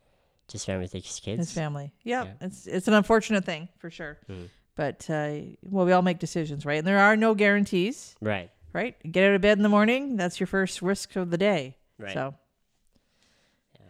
to 0.48 0.58
spend 0.58 0.80
with 0.82 0.92
his 0.92 1.20
kids. 1.20 1.38
His 1.38 1.52
family. 1.52 1.92
Yep. 2.04 2.26
Yeah. 2.40 2.46
It's, 2.46 2.66
it's 2.66 2.88
an 2.88 2.94
unfortunate 2.94 3.44
thing 3.44 3.68
for 3.78 3.90
sure. 3.90 4.18
Mhm. 4.28 4.48
But, 4.74 5.08
uh, 5.10 5.32
well, 5.62 5.84
we 5.84 5.92
all 5.92 6.02
make 6.02 6.18
decisions, 6.18 6.64
right? 6.64 6.78
And 6.78 6.86
there 6.86 6.98
are 6.98 7.16
no 7.16 7.34
guarantees, 7.34 8.14
Right. 8.20 8.50
right? 8.72 8.96
Get 9.10 9.28
out 9.28 9.34
of 9.34 9.40
bed 9.40 9.58
in 9.58 9.62
the 9.62 9.68
morning. 9.68 10.16
That's 10.16 10.40
your 10.40 10.46
first 10.46 10.82
risk 10.82 11.16
of 11.16 11.30
the 11.30 11.38
day. 11.38 11.76
Right. 11.98 12.14
So 12.14 12.34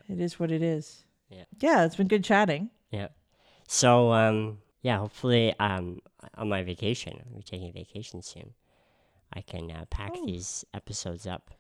it 0.09 0.21
is 0.21 0.39
what 0.41 0.51
it 0.51 0.63
is. 0.63 1.05
Yeah. 1.31 1.45
Yeah. 1.61 1.85
It's 1.85 1.97
been 1.97 2.09
good 2.09 2.25
chatting. 2.25 2.71
Yeah. 2.91 3.09
So, 3.69 4.13
um, 4.13 4.59
yeah, 4.83 4.99
hopefully, 4.99 5.55
um, 5.59 6.01
on 6.37 6.49
my 6.49 6.63
vacation, 6.63 7.19
I'm 7.35 7.43
taking 7.43 7.69
a 7.69 7.73
vacation 7.73 8.21
soon. 8.23 8.53
I 9.33 9.41
can 9.41 9.71
uh, 9.71 9.85
pack 9.91 10.13
Oh. 10.17 10.27
these 10.27 10.65
episodes 10.75 11.27
up 11.27 11.51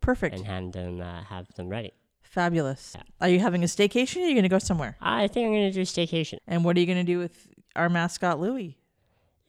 Perfect. 0.00 0.34
and 0.36 0.46
have 0.46 0.72
them 0.72 1.00
uh, 1.00 1.22
have 1.24 1.52
them 1.54 1.68
ready. 1.68 1.92
Fabulous. 2.22 2.94
Yeah. 2.96 3.02
Are 3.20 3.28
you 3.28 3.40
having 3.40 3.62
a 3.62 3.66
staycation? 3.66 4.16
Or 4.16 4.24
are 4.24 4.28
you 4.28 4.34
going 4.34 4.42
to 4.44 4.48
go 4.48 4.58
somewhere? 4.58 4.96
I 5.00 5.28
think 5.28 5.46
I'm 5.46 5.52
gonna 5.52 5.70
do 5.72 5.82
a 5.82 5.84
staycation. 5.84 6.38
And 6.46 6.64
what 6.64 6.76
are 6.76 6.80
you 6.80 6.86
going 6.86 7.04
to 7.04 7.12
do 7.12 7.18
with 7.18 7.48
our 7.76 7.88
mascot, 7.90 8.40
Louie? 8.40 8.78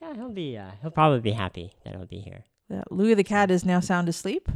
Yeah, 0.02 0.14
he'll 0.16 0.30
be. 0.30 0.58
Uh, 0.58 0.72
he'll 0.82 0.92
probably 0.92 1.22
be 1.22 1.32
happy 1.32 1.72
that 1.86 1.96
I'll 1.96 2.06
be 2.06 2.20
here. 2.20 2.44
Louie 2.92 3.14
the 3.14 3.24
cat 3.24 3.50
is 3.52 3.64
now 3.64 3.80
sound 3.80 4.10
asleep. 4.10 4.50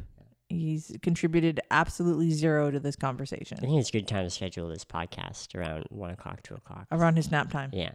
He's 0.49 0.91
contributed 1.03 1.62
absolutely 1.71 2.31
zero 2.31 2.71
to 2.71 2.79
this 2.79 2.95
conversation. 2.95 3.59
I 3.59 3.62
think 3.67 3.79
it's 3.79 3.89
a 3.89 3.91
good 3.93 4.07
time 4.07 4.23
to 4.25 4.29
schedule 4.31 4.67
this 4.67 4.83
podcast 4.83 5.53
around 5.55 5.85
one 5.89 6.09
o'clock, 6.09 6.41
two 6.43 6.55
o'clock. 6.55 6.88
around 6.91 7.15
his 7.17 7.29
nap 7.31 7.51
time. 7.51 7.69
Yeah, 7.71 7.91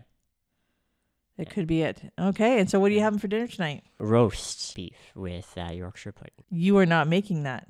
It 1.36 1.50
could 1.50 1.66
be 1.66 1.82
it. 1.82 2.12
Okay. 2.18 2.60
And 2.60 2.70
so, 2.70 2.78
what 2.78 2.92
are 2.92 2.94
you 2.94 3.00
having 3.00 3.18
for 3.18 3.26
dinner 3.28 3.48
tonight? 3.48 3.82
roast 3.98 4.74
beef 4.76 4.96
with 5.16 5.52
uh, 5.58 5.72
Yorkshire 5.72 6.12
pudding. 6.12 6.32
You 6.50 6.78
are 6.78 6.86
not 6.86 7.08
making 7.08 7.42
that. 7.42 7.66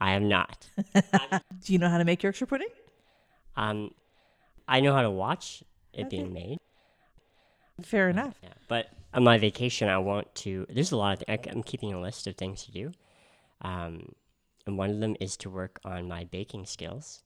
I 0.00 0.12
am 0.12 0.28
not. 0.28 0.68
Do 0.94 1.72
you 1.72 1.78
know 1.78 1.88
how 1.88 1.98
to 1.98 2.04
make 2.04 2.22
Yorkshire 2.22 2.46
pudding? 2.46 2.68
Um, 3.56 3.90
I 4.68 4.80
know 4.80 4.92
how 4.94 5.02
to 5.02 5.10
watch 5.10 5.64
it 5.94 6.02
Okay. 6.02 6.08
being 6.18 6.32
made. 6.34 6.58
Fair 7.82 8.08
enough. 8.10 8.34
Yeah, 8.42 8.50
but 8.68 8.90
on 9.14 9.24
my 9.24 9.38
vacation, 9.38 9.88
I 9.88 9.98
want 9.98 10.32
to. 10.36 10.66
There's 10.68 10.92
a 10.92 10.96
lot 10.96 11.20
of. 11.22 11.26
Th- 11.26 11.48
I'm 11.50 11.62
keeping 11.62 11.92
a 11.94 12.00
list 12.00 12.26
of 12.26 12.36
things 12.36 12.64
to 12.64 12.72
do, 12.72 12.92
um, 13.62 14.12
and 14.66 14.76
one 14.78 14.90
of 14.90 15.00
them 15.00 15.16
is 15.20 15.36
to 15.38 15.50
work 15.50 15.80
on 15.84 16.08
my 16.08 16.24
baking 16.24 16.66
skills, 16.66 17.22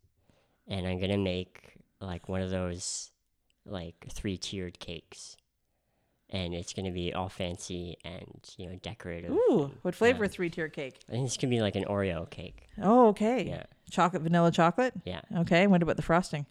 and 0.69 0.87
I'm 0.87 1.01
gonna 1.01 1.19
make 1.19 1.75
like 2.01 2.29
one 2.29 2.43
of 2.43 2.51
those 2.51 3.11
like 3.65 4.07
three 4.13 4.37
tiered 4.37 4.79
cakes, 4.79 5.37
and 6.31 6.55
it's 6.55 6.73
gonna 6.73 6.93
be 6.93 7.13
all 7.13 7.29
fancy 7.29 7.97
and 8.05 8.39
you 8.57 8.67
know 8.69 8.77
decorative. 8.77 9.31
Ooh, 9.33 9.65
and, 9.65 9.73
what 9.83 9.95
flavor 9.95 10.25
yeah. 10.25 10.31
three 10.31 10.51
tier 10.51 10.69
cake? 10.69 11.01
I 11.09 11.13
think 11.13 11.27
this 11.27 11.37
could 11.37 11.51
be 11.51 11.61
like 11.61 11.77
an 11.77 11.85
Oreo 11.85 12.29
cake. 12.29 12.69
Oh, 12.81 13.09
okay. 13.09 13.45
Yeah, 13.49 13.65
Chocolate, 13.91 14.23
vanilla 14.23 14.51
chocolate. 14.51 14.95
yeah. 15.05 15.21
Okay. 15.39 15.67
What 15.67 15.83
about 15.83 15.97
the 15.97 16.03
frosting? 16.03 16.47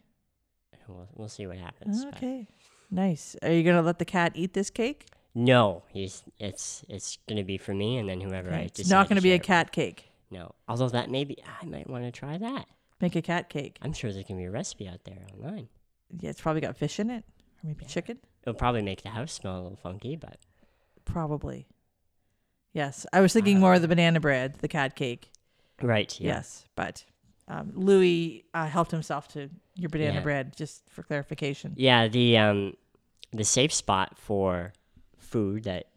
We'll, 0.88 1.08
we'll 1.14 1.28
see 1.28 1.46
what 1.46 1.56
happens. 1.58 2.04
but- 2.04 2.16
Okay. 2.16 2.46
Nice. 2.90 3.34
Are 3.42 3.50
you 3.50 3.62
going 3.62 3.76
to 3.76 3.82
let 3.82 3.98
the 3.98 4.04
cat 4.04 4.32
eat 4.34 4.52
this 4.52 4.68
cake? 4.68 5.06
No, 5.34 5.82
he's 5.88 6.22
it's 6.38 6.84
it's 6.88 7.18
gonna 7.28 7.44
be 7.44 7.56
for 7.58 7.72
me, 7.74 7.96
and 7.98 8.08
then 8.08 8.20
whoever 8.20 8.50
I 8.52 8.64
decide 8.66 8.80
It's 8.80 8.90
not 8.90 9.08
going 9.08 9.16
to 9.16 9.22
be 9.22 9.30
a 9.32 9.36
with. 9.36 9.42
cat 9.42 9.72
cake. 9.72 10.10
No, 10.30 10.54
although 10.68 10.88
that 10.90 11.10
maybe 11.10 11.36
I 11.60 11.64
might 11.66 11.88
want 11.88 12.04
to 12.04 12.10
try 12.12 12.36
that. 12.38 12.66
Make 13.00 13.16
a 13.16 13.22
cat 13.22 13.48
cake. 13.48 13.78
I'm 13.82 13.92
sure 13.92 14.12
there 14.12 14.22
can 14.24 14.36
be 14.36 14.44
a 14.44 14.50
recipe 14.50 14.86
out 14.88 15.04
there 15.04 15.26
online. 15.34 15.68
Yeah, 16.20 16.30
it's 16.30 16.40
probably 16.40 16.60
got 16.60 16.76
fish 16.76 17.00
in 17.00 17.08
it, 17.10 17.24
or 17.62 17.66
maybe 17.66 17.84
Yeah. 17.84 17.88
chicken. 17.88 18.18
It'll 18.42 18.54
probably 18.54 18.82
make 18.82 19.02
the 19.02 19.08
house 19.10 19.32
smell 19.32 19.60
a 19.60 19.62
little 19.62 19.76
funky, 19.76 20.16
but 20.16 20.36
Probably. 21.04 21.66
Yes, 22.72 23.06
I 23.12 23.20
was 23.20 23.32
thinking 23.32 23.58
more 23.60 23.74
of 23.74 23.82
the 23.82 23.88
banana 23.88 24.20
bread, 24.20 24.56
the 24.60 24.68
cat 24.68 24.96
cake. 24.96 25.30
right, 25.82 26.18
yeah, 26.20 26.34
Yes, 26.36 26.64
but 26.76 27.04
um, 27.48 27.72
Louie 27.74 28.44
uh, 28.54 28.66
helped 28.66 28.90
himself 28.92 29.28
to 29.28 29.50
your 29.76 29.88
banana 29.90 30.14
Yeah. 30.14 30.20
bread, 30.20 30.56
just 30.56 30.88
for 30.88 31.02
clarification. 31.02 31.74
yeah. 31.76 32.08
The 32.08 32.38
um, 32.38 32.76
the 33.32 33.44
safe 33.44 33.72
spot 33.72 34.16
for 34.18 34.72
food 35.32 35.64
that 35.64 35.88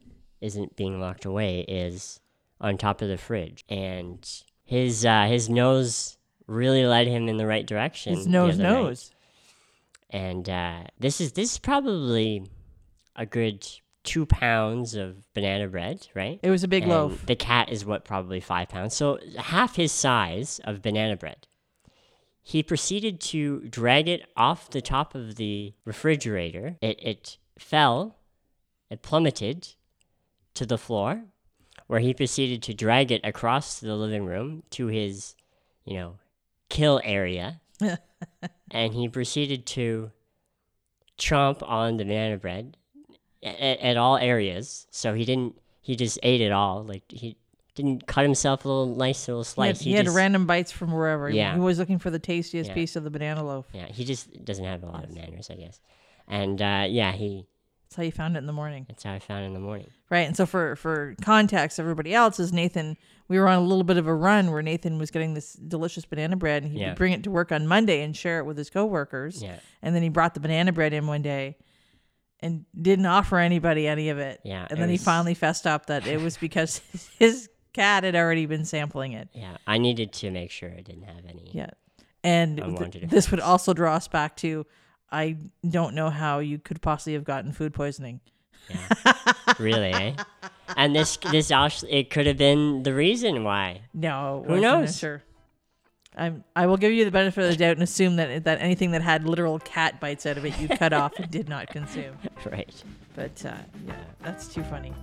isn't 0.41 0.75
being 0.75 0.99
locked 0.99 1.25
away 1.25 1.59
is 1.61 2.19
on 2.59 2.77
top 2.77 3.01
of 3.01 3.09
the 3.09 3.17
fridge, 3.17 3.63
and 3.69 4.27
his 4.63 5.05
uh, 5.05 5.25
his 5.27 5.49
nose 5.49 6.17
really 6.47 6.85
led 6.85 7.07
him 7.07 7.27
in 7.27 7.37
the 7.37 7.45
right 7.45 7.65
direction. 7.65 8.15
His 8.15 8.27
nose 8.27 8.57
night. 8.57 8.63
knows. 8.63 9.11
and 10.09 10.49
uh, 10.49 10.83
this 10.99 11.21
is 11.21 11.33
this 11.33 11.53
is 11.53 11.59
probably 11.59 12.49
a 13.15 13.25
good 13.25 13.67
two 14.03 14.25
pounds 14.25 14.95
of 14.95 15.15
banana 15.33 15.67
bread, 15.67 16.07
right? 16.13 16.39
It 16.43 16.49
was 16.49 16.63
a 16.63 16.67
big 16.67 16.83
And 16.83 16.91
loaf. 16.91 17.25
The 17.25 17.35
cat 17.35 17.69
is 17.69 17.85
what 17.85 18.05
probably 18.05 18.39
five 18.39 18.69
pounds, 18.69 18.95
so 18.95 19.19
half 19.37 19.75
his 19.75 19.91
size 19.91 20.59
of 20.63 20.81
banana 20.81 21.17
bread. 21.17 21.47
He 22.43 22.61
proceeded 22.61 23.19
to 23.21 23.61
drag 23.61 24.07
it 24.07 24.21
off 24.37 24.69
the 24.69 24.81
top 24.81 25.15
of 25.15 25.35
the 25.35 25.73
refrigerator. 25.83 26.77
It 26.81 26.99
it 27.01 27.37
fell, 27.57 28.17
it 28.89 29.01
plummeted 29.01 29.69
to 30.53 30.65
the 30.65 30.77
floor, 30.77 31.23
where 31.87 31.99
he 31.99 32.13
proceeded 32.13 32.61
to 32.63 32.73
drag 32.73 33.11
it 33.11 33.21
across 33.23 33.79
the 33.79 33.95
living 33.95 34.25
room 34.25 34.63
to 34.71 34.87
his, 34.87 35.35
you 35.85 35.95
know, 35.95 36.17
kill 36.69 36.99
area 37.03 37.61
and 38.71 38.93
he 38.93 39.07
proceeded 39.07 39.65
to 39.67 40.11
chomp 41.17 41.61
on 41.67 41.97
the 41.97 42.03
banana 42.05 42.37
bread 42.37 42.77
at, 43.43 43.79
at 43.79 43.97
all 43.97 44.17
areas. 44.17 44.87
So 44.91 45.13
he 45.13 45.25
didn't. 45.25 45.55
He 45.81 45.95
just 45.95 46.17
ate 46.23 46.41
it 46.41 46.51
all. 46.51 46.83
Like 46.83 47.03
he 47.09 47.37
didn't 47.75 48.07
cut 48.07 48.23
himself 48.23 48.65
a 48.65 48.67
little 48.67 48.95
nice 48.95 49.27
little 49.27 49.43
He 49.43 49.47
had, 49.67 49.77
slice. 49.77 49.79
he 49.81 49.93
had 49.93 50.05
just, 50.05 50.15
random 50.17 50.47
bites 50.47 50.71
from 50.71 50.91
wherever. 50.91 51.29
He- 51.29 51.37
Yeah. 51.37 51.53
He 51.53 51.59
was 51.59 51.77
looking 51.77 51.99
for 51.99 52.09
the 52.09 52.17
tastiest 52.19 52.69
Yeah. 52.69 52.73
piece 52.73 52.95
of 52.95 53.03
the 53.03 53.09
banana 53.11 53.43
loaf. 53.45 53.67
Yeah, 53.73 53.85
he 53.87 54.03
just 54.05 54.43
doesn't 54.45 54.63
have 54.65 54.81
a 54.83 54.87
lot 54.87 55.03
of 55.03 55.13
manners, 55.13 55.49
I 55.51 55.55
guess. 55.55 55.79
And 56.27 56.61
uh, 56.61 56.85
yeah, 56.89 57.11
he. 57.11 57.45
That's 57.95 58.01
how 58.01 58.03
you 58.03 58.11
found 58.11 58.35
it 58.35 58.39
in 58.39 58.45
the 58.45 58.51
morning. 58.53 58.85
That's 58.89 59.03
how 59.03 59.13
I 59.13 59.19
found 59.19 59.43
it 59.43 59.47
in 59.47 59.53
the 59.53 59.59
morning. 59.61 59.87
Right. 60.09 60.27
And 60.27 60.35
so 60.35 60.45
for 60.45 60.75
for 60.75 61.15
context, 61.21 61.79
everybody 61.79 62.13
else 62.13 62.39
is 62.41 62.51
Nathan. 62.51 62.97
We 63.29 63.39
were 63.39 63.47
on 63.47 63.57
a 63.57 63.61
little 63.61 63.85
bit 63.85 63.95
of 63.97 64.05
a 64.05 64.13
run 64.13 64.51
where 64.51 64.61
Nathan 64.61 64.97
was 64.99 65.11
getting 65.11 65.33
this 65.33 65.53
delicious 65.53 66.03
banana 66.05 66.35
bread, 66.35 66.63
and 66.63 66.71
he 66.73 66.79
Yeah. 66.79 66.89
would 66.89 66.97
bring 66.97 67.13
it 67.13 67.23
to 67.23 67.31
work 67.31 67.51
on 67.53 67.67
Monday 67.67 68.01
and 68.03 68.15
share 68.15 68.39
it 68.39 68.45
with 68.45 68.57
his 68.57 68.69
coworkers. 68.69 69.41
Yeah. 69.41 69.59
And 69.81 69.95
then 69.95 70.03
he 70.03 70.09
brought 70.09 70.33
the 70.33 70.39
banana 70.41 70.73
bread 70.73 70.91
in 70.93 71.07
one 71.07 71.21
day, 71.21 71.55
and 72.41 72.65
didn't 72.79 73.05
offer 73.05 73.39
anybody 73.39 73.87
any 73.87 74.09
of 74.09 74.17
it. 74.19 74.41
Yeah, 74.43 74.63
And 74.69 74.73
it 74.73 74.81
then 74.81 74.89
he 74.89 74.97
finally 74.97 75.33
fessed 75.33 75.65
up 75.65 75.85
that 75.85 76.05
it 76.05 76.19
was 76.21 76.35
because 76.37 76.81
his 77.19 77.49
cat 77.73 78.03
had 78.03 78.15
already 78.15 78.45
been 78.45 78.65
sampling 78.65 79.13
it. 79.13 79.29
Yeah, 79.33 79.57
I 79.65 79.77
needed 79.77 80.11
to 80.13 80.31
make 80.31 80.51
sure 80.51 80.69
I 80.69 80.81
didn't 80.81 81.03
have 81.03 81.25
any. 81.27 81.49
Yeah. 81.53 81.69
And 82.23 82.57
th- 82.91 83.09
this 83.09 83.31
would 83.31 83.39
also 83.39 83.73
draw 83.73 83.95
us 83.95 84.07
back 84.07 84.35
to 84.37 84.65
I 85.15 85.37
don't 85.67 85.95
know 85.95 86.09
how 86.09 86.39
you 86.39 86.59
could 86.59 86.81
possibly 86.81 87.13
have 87.13 87.23
gotten 87.23 87.53
food 87.53 87.73
poisoning. 87.73 88.19
really, 89.59 89.93
eh? 89.93 90.13
And 90.75 90.93
this 90.93 91.15
this 91.31 91.51
actually 91.51 91.93
it 91.93 92.09
could 92.09 92.27
have 92.27 92.35
been 92.37 92.83
the 92.83 92.93
reason 92.93 93.45
why. 93.45 93.81
No, 93.93 94.43
Who 94.45 94.59
knows? 94.59 94.97
Sure. 94.97 95.23
I'm. 96.17 96.43
I 96.53 96.65
will 96.67 96.75
give 96.75 96.91
you 96.91 97.05
the 97.05 97.11
benefit 97.11 97.45
of 97.45 97.49
the 97.49 97.55
doubt 97.55 97.77
and 97.77 97.83
assume 97.83 98.17
that 98.17 98.43
that 98.43 98.59
anything 98.59 98.91
that 98.91 99.01
had 99.01 99.25
literal 99.25 99.59
cat 99.59 100.01
bites 100.01 100.25
out 100.25 100.37
of 100.37 100.45
it, 100.45 100.59
you 100.59 100.67
cut 100.67 100.91
off 100.91 101.13
and 101.17 101.31
did 101.31 101.47
not 101.47 101.67
consume. 101.67 102.17
right. 102.45 102.83
But 103.15 103.45
uh, 103.45 103.53
yeah, 103.87 103.95
that's 104.21 104.47
too 104.53 104.63
funny. 104.63 104.93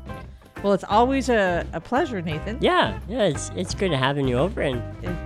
Well, 0.62 0.72
it's 0.74 0.84
always 0.88 1.28
a, 1.28 1.66
a 1.72 1.80
pleasure, 1.80 2.22
Nathan. 2.22 2.58
Yeah, 2.60 2.98
yeah, 3.08 3.24
it's 3.24 3.50
it's 3.56 3.74
good 3.74 3.92
having 3.92 4.28
you 4.28 4.38
over 4.38 4.60
and 4.60 4.80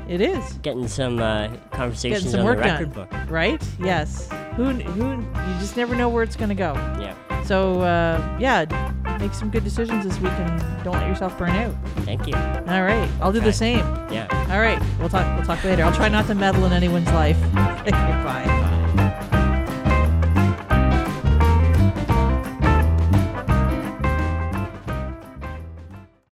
It, 0.08 0.20
it 0.20 0.20
is. 0.20 0.54
getting 0.62 0.88
some 0.88 1.18
uh, 1.18 1.48
conversations 1.72 2.24
Getting 2.24 2.30
some 2.32 2.40
on 2.40 2.46
work 2.46 2.56
the 2.58 2.62
record 2.64 2.94
done, 2.94 3.08
book. 3.08 3.30
right? 3.30 3.62
Yes. 3.78 4.28
Who 4.56 4.64
who 4.64 5.10
you 5.20 5.58
just 5.60 5.76
never 5.76 5.94
know 5.94 6.08
where 6.08 6.22
it's 6.22 6.36
gonna 6.36 6.54
go. 6.54 6.72
Yeah. 6.98 7.14
So 7.44 7.80
uh, 7.82 8.36
yeah, 8.40 8.64
make 9.20 9.34
some 9.34 9.50
good 9.50 9.62
decisions 9.64 10.04
this 10.04 10.18
week 10.20 10.32
and 10.32 10.84
don't 10.84 10.94
let 10.94 11.06
yourself 11.06 11.36
burn 11.38 11.50
out. 11.50 11.74
Thank 12.06 12.26
you. 12.26 12.34
All 12.34 12.82
right, 12.82 13.08
I'll 13.20 13.32
do 13.32 13.40
the 13.40 13.52
same. 13.52 13.84
Yeah. 14.10 14.26
All 14.50 14.60
right, 14.60 14.80
we'll 14.98 15.08
talk. 15.10 15.26
We'll 15.36 15.44
talk 15.46 15.62
later. 15.64 15.84
I'll 15.84 15.94
try 15.94 16.08
not 16.08 16.26
to 16.28 16.34
meddle 16.34 16.64
in 16.64 16.72
anyone's 16.72 17.12
life. 17.12 17.38
Goodbye. 17.84 18.62